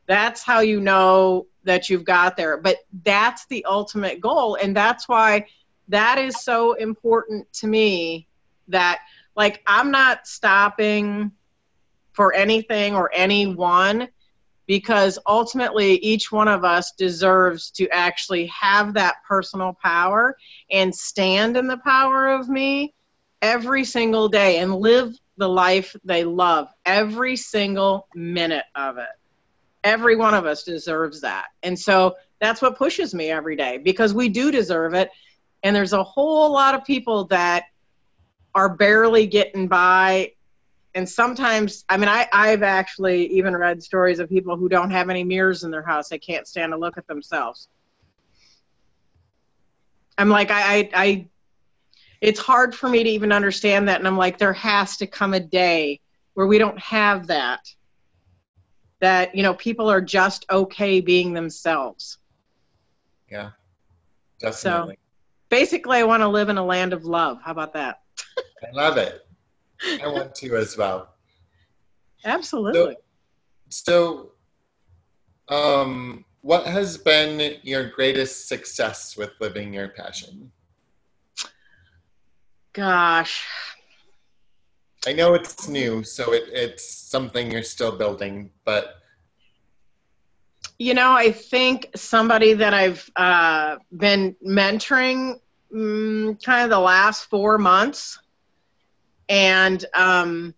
That's 0.05 0.43
how 0.43 0.59
you 0.59 0.81
know 0.81 1.47
that 1.63 1.89
you've 1.89 2.03
got 2.03 2.35
there. 2.35 2.57
But 2.57 2.77
that's 3.03 3.45
the 3.45 3.63
ultimate 3.63 4.19
goal. 4.19 4.55
And 4.55 4.75
that's 4.75 5.07
why 5.07 5.45
that 5.87 6.17
is 6.17 6.41
so 6.41 6.73
important 6.73 7.51
to 7.53 7.67
me 7.67 8.27
that 8.69 8.99
like 9.35 9.61
i'm 9.67 9.91
not 9.91 10.25
stopping 10.25 11.31
for 12.13 12.33
anything 12.33 12.95
or 12.95 13.11
anyone 13.13 14.07
because 14.65 15.19
ultimately 15.27 15.95
each 15.97 16.31
one 16.31 16.47
of 16.47 16.63
us 16.63 16.93
deserves 16.97 17.69
to 17.71 17.87
actually 17.89 18.45
have 18.47 18.93
that 18.93 19.15
personal 19.27 19.75
power 19.81 20.37
and 20.71 20.93
stand 20.93 21.57
in 21.57 21.67
the 21.67 21.77
power 21.77 22.29
of 22.29 22.47
me 22.47 22.93
every 23.41 23.83
single 23.83 24.29
day 24.29 24.59
and 24.59 24.73
live 24.73 25.13
the 25.37 25.49
life 25.49 25.95
they 26.05 26.23
love 26.23 26.69
every 26.85 27.35
single 27.35 28.07
minute 28.15 28.65
of 28.75 28.97
it. 28.97 29.09
Every 29.83 30.15
one 30.15 30.33
of 30.33 30.45
us 30.45 30.63
deserves 30.63 31.19
that. 31.21 31.47
And 31.61 31.77
so 31.77 32.15
that's 32.39 32.61
what 32.61 32.77
pushes 32.77 33.13
me 33.13 33.31
every 33.31 33.57
day 33.57 33.79
because 33.79 34.13
we 34.13 34.29
do 34.29 34.49
deserve 34.49 34.93
it. 34.93 35.09
And 35.63 35.75
there's 35.75 35.93
a 35.93 36.03
whole 36.03 36.51
lot 36.51 36.75
of 36.75 36.85
people 36.85 37.25
that 37.25 37.65
are 38.55 38.75
barely 38.75 39.27
getting 39.27 39.67
by 39.67 40.31
and 40.95 41.07
sometimes 41.07 41.85
i 41.89 41.97
mean 41.97 42.09
I, 42.09 42.27
i've 42.31 42.63
actually 42.63 43.27
even 43.27 43.55
read 43.55 43.81
stories 43.81 44.19
of 44.19 44.29
people 44.29 44.57
who 44.57 44.69
don't 44.69 44.91
have 44.91 45.09
any 45.09 45.23
mirrors 45.23 45.63
in 45.63 45.71
their 45.71 45.83
house. 45.83 46.09
They 46.09 46.19
can't 46.19 46.47
stand 46.47 46.71
to 46.71 46.77
look 46.77 46.97
at 46.97 47.07
themselves. 47.07 47.67
I'm 50.17 50.29
like 50.29 50.51
I, 50.51 50.77
I 50.77 50.89
i 50.93 51.27
it's 52.21 52.39
hard 52.39 52.73
for 52.73 52.87
me 52.87 53.03
to 53.03 53.09
even 53.09 53.31
understand 53.31 53.87
that. 53.87 53.99
And 53.99 54.07
i'm 54.07 54.17
like 54.17 54.37
there 54.37 54.53
has 54.53 54.97
to 54.97 55.07
come 55.07 55.33
a 55.33 55.39
day 55.39 55.99
where 56.35 56.47
we 56.47 56.57
don't 56.57 56.79
have 56.79 57.27
that 57.27 57.61
that 58.99 59.35
you 59.35 59.43
know 59.43 59.53
people 59.53 59.89
are 59.89 60.01
just 60.01 60.45
okay 60.49 61.01
being 61.01 61.33
themselves. 61.33 62.17
Yeah. 63.29 63.51
Definitely. 64.39 64.95
so 64.95 64.99
basically 65.49 65.97
i 65.97 66.03
want 66.03 66.21
to 66.21 66.27
live 66.27 66.49
in 66.49 66.57
a 66.57 66.65
land 66.65 66.93
of 66.93 67.05
love. 67.05 67.39
How 67.43 67.51
about 67.51 67.73
that? 67.73 68.01
I 68.37 68.71
love 68.71 68.97
it 68.97 69.25
I 70.01 70.07
want 70.07 70.35
to 70.35 70.55
as 70.55 70.77
well. 70.77 71.13
Absolutely. 72.25 72.95
So, 73.69 74.31
so 75.49 75.55
um, 75.55 76.25
what 76.41 76.65
has 76.65 76.97
been 76.97 77.57
your 77.63 77.89
greatest 77.89 78.47
success 78.47 79.17
with 79.17 79.31
living 79.39 79.73
your 79.73 79.89
passion? 79.89 80.51
Gosh. 82.73 83.45
I 85.05 85.13
know 85.13 85.33
it's 85.33 85.67
new, 85.67 86.03
so 86.03 86.33
it, 86.33 86.43
it's 86.47 86.87
something 86.87 87.51
you're 87.51 87.63
still 87.63 87.97
building, 87.97 88.49
but. 88.65 88.95
You 90.79 90.93
know, 90.93 91.11
I 91.11 91.31
think 91.31 91.89
somebody 91.95 92.53
that 92.53 92.73
I've 92.73 93.09
uh, 93.15 93.77
been 93.95 94.35
mentoring 94.45 95.39
mm, 95.73 96.43
kind 96.43 96.63
of 96.63 96.69
the 96.69 96.79
last 96.79 97.25
four 97.25 97.57
months 97.57 98.17
and 99.33 99.83
um, 99.95 100.53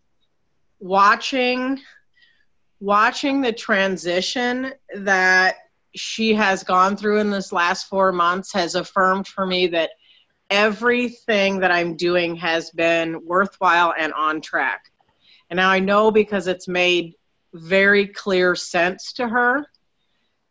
watching 0.80 1.80
watching 2.82 3.40
the 3.40 3.54
transition 3.54 4.74
that 4.98 5.56
she 5.96 6.34
has 6.34 6.62
gone 6.62 6.98
through 6.98 7.22
in 7.22 7.32
this 7.32 7.54
last 7.54 7.88
four 7.88 8.12
months 8.12 8.52
has 8.52 8.76
affirmed 8.76 9.26
for 9.26 9.46
me 9.46 9.68
that 9.68 9.92
everything 10.50 11.62
that 11.62 11.72
I'm 11.72 11.96
doing 11.96 12.36
has 12.36 12.70
been 12.72 13.26
worthwhile 13.26 13.94
and 13.98 14.12
on 14.12 14.42
track. 14.42 14.92
And 15.50 15.56
now 15.56 15.70
I 15.70 15.80
know 15.80 16.12
because 16.12 16.48
it's 16.48 16.68
made 16.68 17.14
very 17.54 18.08
clear 18.08 18.56
sense 18.56 19.14
to 19.14 19.30
her. 19.30 19.66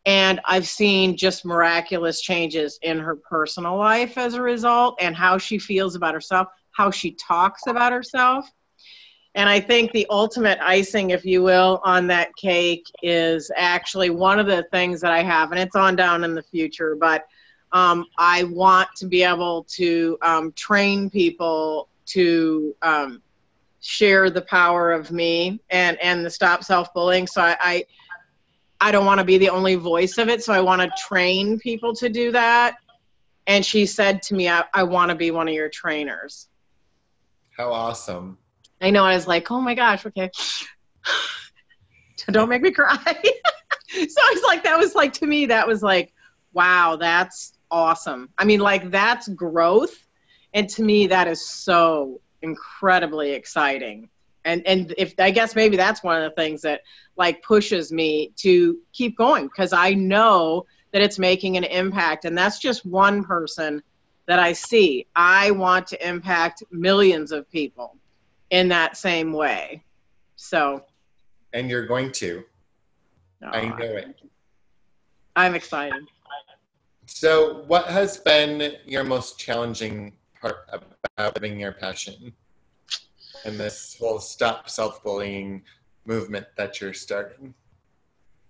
And 0.07 0.41
I've 0.45 0.67
seen 0.67 1.15
just 1.15 1.45
miraculous 1.45 2.21
changes 2.21 2.79
in 2.81 2.97
her 2.97 3.15
personal 3.15 3.77
life 3.77 4.17
as 4.17 4.33
a 4.33 4.41
result 4.41 4.97
and 4.99 5.15
how 5.15 5.37
she 5.37 5.59
feels 5.59 5.93
about 5.93 6.15
herself 6.15 6.47
how 6.75 6.91
she 6.91 7.11
talks 7.11 7.67
about 7.67 7.91
herself. 7.91 8.49
And 9.35 9.49
I 9.49 9.59
think 9.59 9.91
the 9.91 10.07
ultimate 10.09 10.59
icing, 10.61 11.09
if 11.09 11.25
you 11.25 11.43
will, 11.43 11.81
on 11.83 12.07
that 12.07 12.35
cake 12.37 12.85
is 13.03 13.51
actually 13.55 14.09
one 14.09 14.39
of 14.39 14.47
the 14.47 14.63
things 14.71 15.01
that 15.01 15.11
I 15.11 15.23
have, 15.23 15.51
and 15.51 15.59
it's 15.59 15.75
on 15.75 15.95
down 15.95 16.23
in 16.23 16.35
the 16.35 16.43
future, 16.43 16.95
but 16.95 17.25
um, 17.73 18.05
I 18.17 18.43
want 18.45 18.87
to 18.97 19.07
be 19.07 19.23
able 19.23 19.65
to 19.71 20.17
um, 20.21 20.53
train 20.53 21.09
people 21.09 21.89
to 22.07 22.73
um, 22.81 23.21
share 23.81 24.29
the 24.29 24.41
power 24.41 24.93
of 24.93 25.11
me 25.11 25.59
and, 25.69 25.99
and 26.01 26.25
the 26.25 26.29
stop 26.29 26.63
self 26.63 26.93
bullying. 26.93 27.27
So 27.27 27.41
I, 27.41 27.57
I, 27.59 27.85
I 28.79 28.91
don't 28.91 29.05
want 29.05 29.19
to 29.19 29.25
be 29.25 29.37
the 29.37 29.49
only 29.49 29.75
voice 29.75 30.17
of 30.17 30.29
it, 30.29 30.43
so 30.43 30.53
I 30.53 30.61
want 30.61 30.81
to 30.81 30.91
train 30.97 31.59
people 31.59 31.93
to 31.95 32.07
do 32.07 32.31
that. 32.31 32.77
And 33.47 33.65
she 33.65 33.85
said 33.85 34.21
to 34.23 34.35
me, 34.35 34.47
I, 34.47 34.63
I 34.73 34.83
want 34.83 35.09
to 35.09 35.15
be 35.15 35.31
one 35.31 35.49
of 35.49 35.53
your 35.53 35.69
trainers. 35.69 36.47
How 37.57 37.71
awesome. 37.71 38.37
I 38.81 38.89
know. 38.89 39.03
I 39.03 39.15
was 39.15 39.27
like, 39.27 39.49
oh 39.51 39.61
my 39.61 39.75
gosh, 39.75 40.05
okay. 40.05 40.29
Don't 42.31 42.49
make 42.49 42.61
me 42.61 42.71
cry. 42.71 42.95
so 43.03 44.21
I 44.21 44.31
was 44.33 44.43
like, 44.43 44.63
that 44.63 44.77
was 44.77 44.95
like, 44.95 45.13
to 45.13 45.27
me, 45.27 45.45
that 45.47 45.67
was 45.67 45.83
like, 45.83 46.13
wow, 46.53 46.97
that's 46.99 47.53
awesome. 47.69 48.29
I 48.37 48.45
mean, 48.45 48.59
like, 48.59 48.89
that's 48.91 49.27
growth. 49.29 49.95
And 50.53 50.67
to 50.69 50.83
me, 50.83 51.07
that 51.07 51.27
is 51.27 51.47
so 51.47 52.21
incredibly 52.41 53.31
exciting 53.31 54.09
and 54.45 54.65
and 54.65 54.93
if 54.97 55.13
i 55.19 55.31
guess 55.31 55.55
maybe 55.55 55.75
that's 55.75 56.03
one 56.03 56.21
of 56.21 56.23
the 56.23 56.35
things 56.35 56.61
that 56.61 56.81
like 57.17 57.43
pushes 57.43 57.91
me 57.91 58.31
to 58.37 58.77
keep 58.93 59.17
going 59.17 59.47
because 59.47 59.73
i 59.73 59.93
know 59.93 60.65
that 60.91 61.01
it's 61.01 61.19
making 61.19 61.57
an 61.57 61.63
impact 61.65 62.23
and 62.23 62.37
that's 62.37 62.59
just 62.59 62.85
one 62.85 63.23
person 63.23 63.81
that 64.27 64.39
i 64.39 64.53
see 64.53 65.05
i 65.15 65.51
want 65.51 65.87
to 65.87 66.07
impact 66.07 66.63
millions 66.71 67.31
of 67.31 67.49
people 67.51 67.97
in 68.49 68.69
that 68.69 68.97
same 68.97 69.33
way. 69.33 69.83
So. 70.35 70.83
And 71.53 71.69
you're 71.69 71.85
going 71.85 72.11
to. 72.13 72.43
Oh, 73.43 73.47
i 73.47 73.67
know 73.67 73.77
it. 73.77 74.15
I'm 75.35 75.55
excited. 75.55 76.03
So 77.05 77.63
what 77.67 77.85
has 77.87 78.17
been 78.17 78.75
your 78.85 79.03
most 79.03 79.37
challenging 79.37 80.13
part 80.41 80.67
about 80.71 81.35
living 81.35 81.59
your 81.59 81.73
passion 81.73 82.33
and 83.45 83.57
this 83.57 83.95
whole 83.99 84.19
stop 84.19 84.69
self-bullying 84.69 85.61
movement 86.05 86.47
that 86.57 86.81
you're 86.81 86.93
starting? 86.93 87.53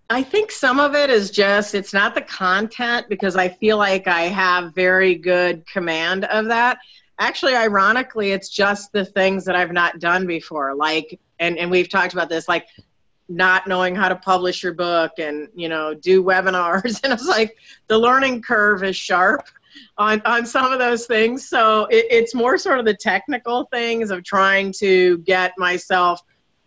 I 0.10 0.22
think 0.22 0.52
some 0.52 0.80
of 0.80 0.94
it 0.94 1.10
is 1.10 1.32
just 1.32 1.74
it's 1.74 1.94
not 1.94 2.14
the 2.14 2.22
content 2.22 3.08
because 3.10 3.36
I 3.36 3.50
feel 3.50 3.78
like 3.78 4.08
I 4.08 4.24
have 4.24 4.76
very 4.76 5.16
good 5.16 5.66
command 5.68 6.26
of 6.26 6.46
that. 6.46 6.78
Actually, 7.18 7.56
ironically, 7.56 8.32
it's 8.32 8.50
just 8.50 8.92
the 8.92 9.06
things 9.06 9.46
that 9.46 9.56
I've 9.56 9.72
not 9.72 10.00
done 10.00 10.28
before. 10.28 10.76
Like 10.76 11.20
and, 11.40 11.58
and 11.58 11.72
we've 11.72 11.90
talked 11.90 12.14
about 12.14 12.30
this, 12.30 12.48
like 12.48 12.68
not 13.28 13.68
knowing 13.68 13.96
how 13.96 14.08
to 14.10 14.16
publish 14.16 14.62
your 14.62 14.74
book 14.74 15.14
and 15.18 15.48
you 15.56 15.68
know 15.68 15.94
do 15.94 16.24
webinars 16.24 17.00
and 17.04 17.12
it's 17.12 17.28
like 17.28 17.58
the 17.88 17.98
learning 17.98 18.42
curve 18.42 18.84
is 18.84 18.96
sharp 18.96 19.48
on 19.98 20.22
on 20.26 20.46
some 20.46 20.72
of 20.72 20.78
those 20.78 21.08
things 21.08 21.50
so 21.50 21.86
it, 21.86 22.06
it's 22.12 22.36
more 22.36 22.56
sort 22.58 22.78
of 22.78 22.86
the 22.86 22.94
technical 22.94 23.66
things 23.72 24.12
of 24.12 24.24
trying 24.24 24.72
to 24.72 25.18
get 25.20 25.54
myself 25.58 26.22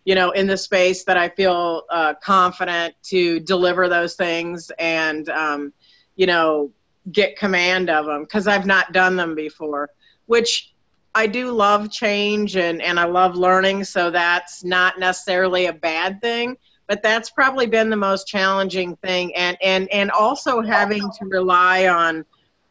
you 0.09 0.15
know 0.15 0.31
in 0.31 0.47
the 0.47 0.57
space 0.57 1.05
that 1.05 1.19
i 1.19 1.29
feel 1.29 1.83
uh, 1.91 2.15
confident 2.23 2.95
to 3.03 3.41
deliver 3.41 3.91
those 3.91 4.15
things 4.15 4.73
and 4.79 5.29
um, 5.29 5.71
you 6.17 6.27
know 6.27 6.73
get 7.13 7.37
command 7.37 7.91
of 7.91 8.07
them 8.07 8.23
because 8.23 8.47
i've 8.47 8.65
not 8.65 8.93
done 8.93 9.17
them 9.17 9.35
before 9.35 9.91
which 10.25 10.73
I 11.15 11.27
do 11.27 11.51
love 11.51 11.91
change 11.91 12.57
and, 12.57 12.81
and 12.81 13.01
I 13.01 13.05
love 13.05 13.35
learning, 13.35 13.83
so 13.85 14.11
that's 14.11 14.63
not 14.63 15.01
necessarily 15.01 15.67
a 15.67 15.73
bad 15.73 16.21
thing. 16.21 16.57
But 16.87 17.03
that's 17.03 17.31
probably 17.31 17.67
been 17.67 17.91
the 17.91 17.97
most 17.97 18.29
challenging 18.29 18.95
thing, 18.97 19.35
and 19.35 19.57
and 19.61 19.91
and 19.91 20.13
also 20.13 20.61
having 20.61 21.01
to 21.01 21.25
rely 21.25 21.89
on 21.89 22.25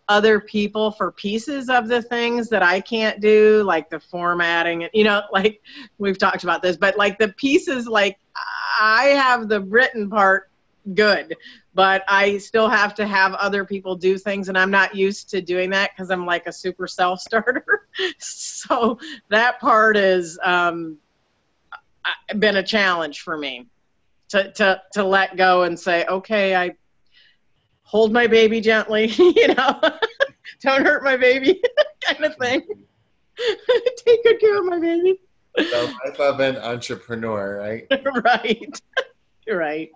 other 0.09 0.39
people 0.39 0.91
for 0.91 1.11
pieces 1.11 1.69
of 1.69 1.87
the 1.87 2.01
things 2.01 2.49
that 2.49 2.63
I 2.63 2.79
can't 2.79 3.19
do, 3.19 3.63
like 3.63 3.89
the 3.89 3.99
formatting, 3.99 4.83
and 4.83 4.91
you 4.93 5.03
know, 5.03 5.21
like 5.31 5.61
we've 5.97 6.17
talked 6.17 6.43
about 6.43 6.61
this, 6.61 6.77
but 6.77 6.97
like 6.97 7.17
the 7.17 7.29
pieces, 7.29 7.87
like 7.87 8.17
I 8.79 9.05
have 9.09 9.47
the 9.47 9.61
written 9.61 10.09
part 10.09 10.49
good 10.93 11.35
but 11.73 12.03
i 12.07 12.37
still 12.37 12.69
have 12.69 12.95
to 12.95 13.05
have 13.05 13.33
other 13.33 13.65
people 13.65 13.95
do 13.95 14.17
things 14.17 14.47
and 14.49 14.57
i'm 14.57 14.71
not 14.71 14.95
used 14.95 15.29
to 15.29 15.41
doing 15.41 15.69
that 15.69 15.91
because 15.91 16.09
i'm 16.09 16.25
like 16.25 16.47
a 16.47 16.53
super 16.53 16.87
self-starter. 16.87 17.65
So 18.19 18.99
that 19.29 19.59
part 19.59 19.95
has 19.95 20.37
um, 20.43 20.97
been 22.37 22.57
a 22.57 22.63
challenge 22.63 23.21
for 23.21 23.35
me 23.35 23.65
to, 24.29 24.51
to, 24.53 24.81
to 24.93 25.03
let 25.03 25.35
go 25.35 25.63
and 25.63 25.79
say 25.79 26.05
okay 26.05 26.55
i 26.55 26.75
hold 27.87 28.11
my 28.11 28.27
baby 28.27 28.61
gently 28.61 29.05
you 29.17 29.47
know 29.53 29.79
don't 30.61 30.85
hurt 30.85 31.03
my 31.03 31.17
baby 31.17 31.61
kind 32.05 32.23
of 32.23 32.35
thing 32.37 32.61
take 33.97 34.23
good 34.23 34.39
care 34.39 34.59
of 34.59 34.65
my 34.65 34.79
baby 34.79 35.19
the 35.55 35.95
life 36.05 36.19
of 36.19 36.39
an 36.39 36.57
entrepreneur 36.57 37.57
right 37.57 37.87
right 38.23 38.81
right 39.49 39.91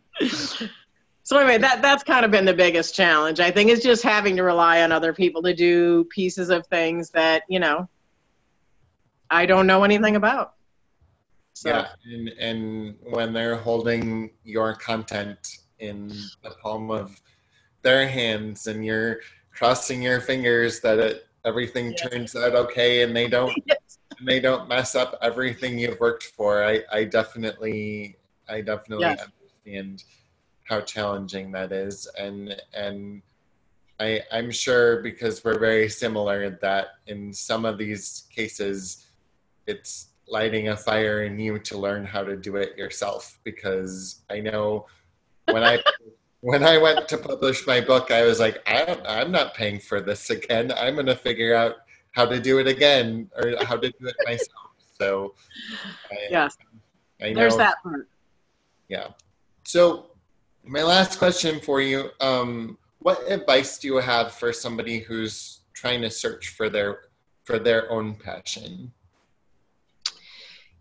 so 1.23 1.37
anyway, 1.37 1.59
that 1.59 1.81
that's 1.81 2.03
kind 2.03 2.25
of 2.25 2.31
been 2.31 2.43
the 2.43 2.53
biggest 2.53 2.93
challenge. 2.93 3.39
I 3.39 3.51
think 3.51 3.69
is 3.69 3.81
just 3.81 4.03
having 4.03 4.35
to 4.35 4.43
rely 4.43 4.81
on 4.81 4.91
other 4.91 5.13
people 5.13 5.41
to 5.43 5.53
do 5.53 6.03
pieces 6.05 6.49
of 6.49 6.67
things 6.67 7.09
that 7.11 7.43
you 7.47 7.59
know 7.59 7.87
I 9.29 9.45
don't 9.45 9.65
know 9.65 9.83
anything 9.83 10.17
about. 10.17 10.55
So. 11.53 11.69
Yeah, 11.69 11.87
and, 12.03 12.29
and 12.39 12.95
when 13.03 13.31
they're 13.31 13.55
holding 13.55 14.31
your 14.43 14.73
content 14.75 15.59
in 15.79 16.09
the 16.43 16.51
palm 16.61 16.91
of 16.91 17.21
their 17.81 18.07
hands, 18.07 18.67
and 18.67 18.85
you're 18.85 19.19
crossing 19.51 20.01
your 20.01 20.21
fingers 20.21 20.79
that 20.81 20.99
it, 20.99 21.27
everything 21.45 21.93
turns 21.95 22.35
out 22.35 22.55
okay, 22.55 23.03
and 23.03 23.15
they 23.15 23.27
don't 23.27 23.53
yes. 23.65 23.97
and 24.17 24.27
they 24.27 24.39
don't 24.39 24.67
mess 24.67 24.95
up 24.95 25.17
everything 25.21 25.79
you've 25.79 25.99
worked 25.99 26.23
for. 26.23 26.63
I 26.63 26.83
I 26.91 27.03
definitely 27.05 28.17
I 28.49 28.61
definitely 28.61 29.05
yes. 29.05 29.25
understand 29.65 30.03
how 30.63 30.81
challenging 30.81 31.51
that 31.51 31.71
is 31.71 32.07
and 32.17 32.55
and 32.73 33.21
I, 34.01 34.23
I'm 34.31 34.49
sure 34.49 35.03
because 35.03 35.43
we're 35.43 35.59
very 35.59 35.87
similar 35.87 36.57
that 36.61 36.87
in 37.05 37.31
some 37.31 37.65
of 37.65 37.77
these 37.77 38.23
cases 38.35 39.05
it's 39.67 40.07
lighting 40.27 40.69
a 40.69 40.77
fire 40.77 41.23
in 41.23 41.37
you 41.37 41.59
to 41.59 41.77
learn 41.77 42.03
how 42.03 42.23
to 42.23 42.35
do 42.35 42.55
it 42.55 42.75
yourself 42.75 43.37
because 43.43 44.23
I 44.27 44.39
know 44.39 44.87
when 45.45 45.63
I 45.63 45.83
when 46.41 46.63
I 46.63 46.77
went 46.77 47.07
to 47.07 47.17
publish 47.17 47.65
my 47.65 47.79
book 47.79 48.11
I 48.11 48.23
was 48.23 48.39
like 48.39 48.61
I 48.67 48.97
I'm 49.07 49.31
not 49.31 49.53
paying 49.53 49.79
for 49.79 50.01
this 50.01 50.29
again. 50.29 50.73
I'm 50.77 50.95
going 50.95 51.05
to 51.05 51.15
figure 51.15 51.55
out 51.55 51.77
how 52.11 52.25
to 52.25 52.39
do 52.39 52.59
it 52.59 52.67
again 52.67 53.29
or 53.37 53.53
how 53.63 53.77
to 53.77 53.89
do 53.89 54.07
it 54.07 54.15
myself. 54.25 54.71
So 54.99 55.33
I, 56.11 56.15
yes. 56.29 56.57
I 57.21 57.29
know, 57.29 57.35
there's 57.35 57.57
that 57.57 57.75
part. 57.81 58.09
Yeah. 58.89 59.09
So 59.63 60.07
my 60.63 60.83
last 60.83 61.17
question 61.17 61.59
for 61.59 61.79
you 61.79 62.09
um, 62.19 62.77
what 62.99 63.19
advice 63.31 63.77
do 63.79 63.87
you 63.87 63.97
have 63.97 64.33
for 64.33 64.51
somebody 64.51 64.99
who's 64.99 65.61
trying 65.73 66.01
to 66.01 66.09
search 66.09 66.49
for 66.49 66.69
their 66.69 66.99
for 67.43 67.57
their 67.57 67.91
own 67.91 68.15
passion? 68.15 68.91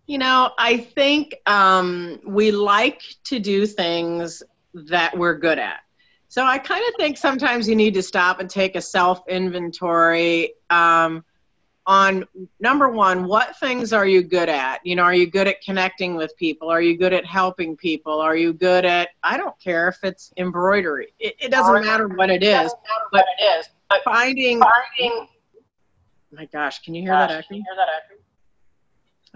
You 0.07 0.18
know 0.18 0.51
i 0.59 0.77
think 0.77 1.37
um, 1.46 2.18
we 2.27 2.51
like 2.51 3.01
to 3.25 3.38
do 3.38 3.64
things 3.64 4.42
that 4.74 5.16
we're 5.16 5.37
good 5.37 5.59
at 5.59 5.80
so 6.28 6.44
i 6.44 6.59
kind 6.59 6.85
of 6.88 6.94
think 6.98 7.16
sometimes 7.16 7.68
you 7.68 7.76
need 7.76 7.94
to 7.94 8.02
stop 8.02 8.40
and 8.40 8.48
take 8.48 8.76
a 8.76 8.80
self 8.80 9.22
inventory 9.28 10.52
um, 10.70 11.24
on 11.90 12.24
number 12.61 12.88
one, 12.88 13.24
what 13.24 13.59
things 13.59 13.92
are 13.92 14.06
you 14.06 14.22
good 14.22 14.48
at? 14.48 14.78
You 14.85 14.94
know, 14.94 15.02
are 15.02 15.14
you 15.14 15.26
good 15.26 15.48
at 15.48 15.61
connecting 15.61 16.14
with 16.14 16.37
people? 16.37 16.68
Are 16.68 16.80
you 16.80 16.96
good 16.96 17.12
at 17.12 17.26
helping 17.26 17.76
people? 17.76 18.20
Are 18.20 18.37
you 18.37 18.52
good 18.52 18.85
at, 18.85 19.09
I 19.24 19.37
don't 19.37 19.59
care 19.59 19.88
if 19.88 19.98
it's 20.04 20.33
embroidery. 20.37 21.09
It, 21.18 21.35
it 21.40 21.50
doesn't 21.50 21.85
matter 21.85 22.06
what 22.06 22.30
it 22.30 22.44
is. 22.44 22.72
But 23.11 23.24
it 23.38 23.44
is. 23.44 23.68
But 23.88 24.04
finding, 24.04 24.61
finding, 24.61 25.26
my 26.30 26.44
gosh, 26.46 26.80
can 26.83 26.94
you 26.94 27.02
hear 27.02 27.11
gosh, 27.11 27.28
that 27.28 27.38
echo? 27.38 27.48
Can 27.48 27.56
you 27.56 27.64
Hear 27.66 27.76
that 27.76 27.88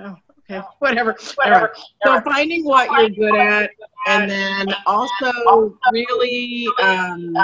echo? 0.06 0.16
Oh, 0.16 0.23
okay, 0.50 0.66
whatever. 0.78 1.16
whatever. 1.36 1.74
So 2.04 2.20
finding 2.20 2.64
what 2.64 2.90
you're 2.90 3.10
good 3.10 3.38
at, 3.38 3.70
and 4.06 4.30
then 4.30 4.74
also 4.86 5.76
really 5.92 6.66
um, 6.82 7.36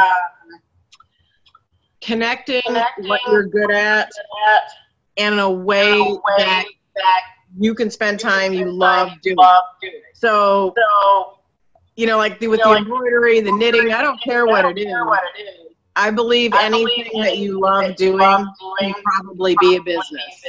connecting 2.01 2.63
what 2.99 3.21
you're 3.27 3.47
good 3.47 3.71
at 3.71 4.11
in 5.17 5.39
a 5.39 5.51
way, 5.51 5.93
in 5.93 5.99
a 5.99 6.15
way 6.15 6.67
that, 6.97 7.23
you 7.59 7.75
can 7.75 7.91
spend 7.91 8.21
time 8.21 8.53
you 8.53 8.71
love 8.71 9.11
doing. 9.23 9.37
So, 10.15 10.73
so, 10.77 11.39
you 11.97 12.07
know, 12.07 12.17
like 12.17 12.41
with 12.41 12.61
the 12.63 12.77
embroidery, 12.77 13.41
the 13.41 13.51
knitting, 13.53 13.93
I 13.93 14.03
don't 14.03 14.23
care 14.23 14.47
what 14.47 14.65
it 14.65 14.79
is. 14.79 14.95
I 15.97 16.11
believe 16.11 16.53
anything 16.55 17.21
that 17.21 17.39
you 17.39 17.61
love 17.61 17.97
doing, 17.97 18.19
love 18.19 18.47
doing 18.61 18.95
can 18.95 19.03
probably 19.03 19.57
be 19.61 19.77
a 19.77 19.83
business. 19.83 20.43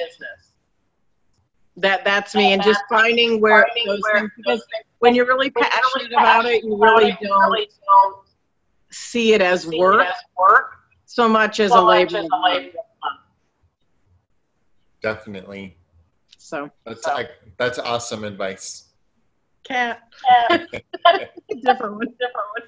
Business. 1.82 1.98
That 1.98 2.06
that's 2.06 2.36
me, 2.36 2.54
and, 2.54 2.62
and 2.62 2.64
just 2.64 2.84
finding 2.90 3.42
where 3.42 3.66
finding 3.68 3.88
those 3.88 4.02
where 4.02 4.32
because 4.38 4.66
when 5.00 5.16
you're 5.16 5.28
really 5.28 5.50
passionate 5.50 6.12
about 6.14 6.46
it, 6.46 6.64
you 6.64 6.78
really 6.78 7.18
don't 7.22 7.70
see 8.92 9.34
it 9.34 9.42
as 9.42 9.68
work, 9.68 10.08
so 11.06 11.28
much 11.28 11.60
as 11.60 11.72
a 11.72 11.82
labor 11.82 12.24
definitely. 15.02 15.78
So 16.38 16.70
that's 16.86 17.04
so. 17.04 17.12
I, 17.12 17.30
that's 17.58 17.80
awesome 17.80 18.24
advice. 18.24 18.86
Cat. 19.64 20.02
Different 20.50 21.96
one. 21.96 22.08
Different 22.08 22.48
one. 22.58 22.68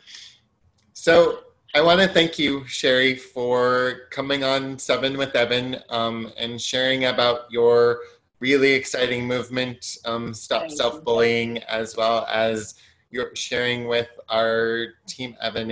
So 0.93 1.39
I 1.73 1.81
want 1.81 2.01
to 2.01 2.07
thank 2.07 2.37
you, 2.37 2.65
Sherry, 2.67 3.15
for 3.15 4.07
coming 4.11 4.43
on 4.43 4.77
Seven 4.77 5.17
with 5.17 5.35
Evan 5.35 5.77
um, 5.89 6.31
and 6.37 6.61
sharing 6.61 7.05
about 7.05 7.51
your 7.51 7.99
really 8.43 8.73
exciting 8.73 9.25
movement, 9.25 9.95
um, 10.03 10.33
Stop 10.33 10.69
Self 10.69 11.01
Bullying, 11.05 11.59
as 11.59 11.95
well 11.95 12.27
as 12.29 12.75
your 13.09 13.33
sharing 13.37 13.87
with 13.87 14.09
our 14.27 14.87
team 15.07 15.37
Evan 15.39 15.71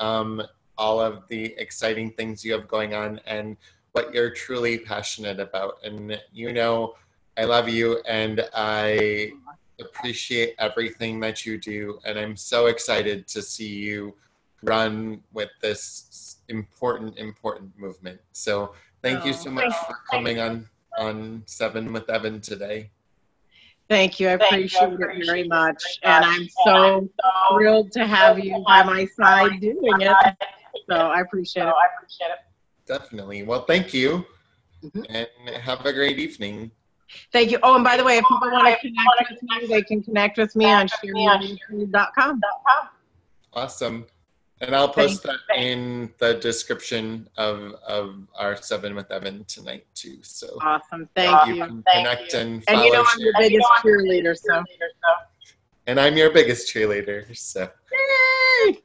um, 0.00 0.42
all 0.76 1.00
of 1.00 1.22
the 1.28 1.54
exciting 1.56 2.10
things 2.10 2.44
you 2.44 2.52
have 2.52 2.66
going 2.66 2.94
on 2.94 3.20
and 3.26 3.56
what 3.92 4.12
you're 4.12 4.30
truly 4.30 4.76
passionate 4.76 5.38
about. 5.38 5.74
And 5.84 6.20
you 6.32 6.52
know, 6.52 6.96
I 7.36 7.44
love 7.44 7.68
you 7.68 8.02
and 8.08 8.44
I 8.52 9.30
appreciate 9.80 10.56
everything 10.58 11.20
that 11.20 11.46
you 11.46 11.58
do. 11.58 12.00
And 12.04 12.18
I'm 12.18 12.36
so 12.36 12.66
excited 12.66 13.28
to 13.28 13.40
see 13.40 13.68
you 13.68 14.16
run 14.64 15.22
with 15.32 15.50
this 15.62 16.38
important, 16.48 17.18
important 17.18 17.70
movement. 17.78 18.20
So 18.32 18.74
thank 19.00 19.24
you 19.24 19.32
so 19.32 19.48
much 19.48 19.72
for 19.86 19.94
coming 20.10 20.40
on 20.40 20.68
on 20.98 21.42
Seven 21.46 21.92
with 21.92 22.08
Evan 22.10 22.40
today. 22.40 22.90
Thank 23.88 24.18
you. 24.18 24.28
I 24.28 24.32
appreciate 24.32 24.92
it 24.92 25.26
very 25.26 25.46
much. 25.46 25.82
And 26.02 26.24
I'm 26.24 26.48
so 26.64 27.08
thrilled 27.52 27.92
to 27.92 28.06
have 28.06 28.38
you 28.38 28.64
by 28.66 28.82
my 28.82 29.06
side 29.06 29.60
doing 29.60 30.00
it. 30.00 30.36
So 30.88 30.96
I 30.96 31.20
appreciate 31.20 31.66
it. 31.66 32.38
Definitely. 32.86 33.42
Well, 33.42 33.64
thank 33.64 33.92
you. 33.94 34.26
Mhm. 34.82 35.06
And 35.08 35.56
have 35.56 35.84
a 35.86 35.92
great 35.92 36.18
evening. 36.18 36.70
Thank 37.32 37.50
you. 37.50 37.58
Oh, 37.62 37.74
and 37.74 37.84
by 37.84 37.96
the 37.96 38.04
way, 38.04 38.18
if 38.18 38.24
people 38.24 38.50
want 38.50 38.66
to 38.66 38.76
connect 38.80 39.30
with 39.30 39.42
me, 39.42 39.66
they 39.66 39.82
can 39.82 40.02
connect 40.02 40.36
with 40.38 40.56
me 40.56 40.66
on 40.66 40.88
sherrymooney.com. 40.88 42.40
Awesome. 43.52 44.06
And 44.60 44.74
I'll 44.74 44.88
post 44.88 45.22
that 45.24 45.40
in 45.56 46.12
the 46.18 46.34
description 46.34 47.28
of, 47.36 47.74
of 47.86 48.26
our 48.36 48.56
Seven 48.56 48.94
with 48.94 49.10
Evan 49.10 49.44
tonight 49.44 49.84
too. 49.94 50.18
So 50.22 50.58
Awesome. 50.62 51.08
Thank 51.16 51.48
you 51.48 51.54
you. 51.56 51.66
can 51.66 51.84
connect 51.94 52.34
and 52.34 52.62
And 52.68 52.78
follow. 52.78 52.84
you 52.84 52.92
know 52.92 53.04
I'm 53.12 53.20
your 53.20 53.32
biggest 53.38 53.68
cheerleader, 53.82 54.36
so. 54.36 54.62
and 55.86 55.98
I'm 56.00 56.16
your 56.16 56.30
biggest 56.32 56.72
cheerleader. 56.72 57.36
So 57.36 57.68
Yay! 58.66 58.78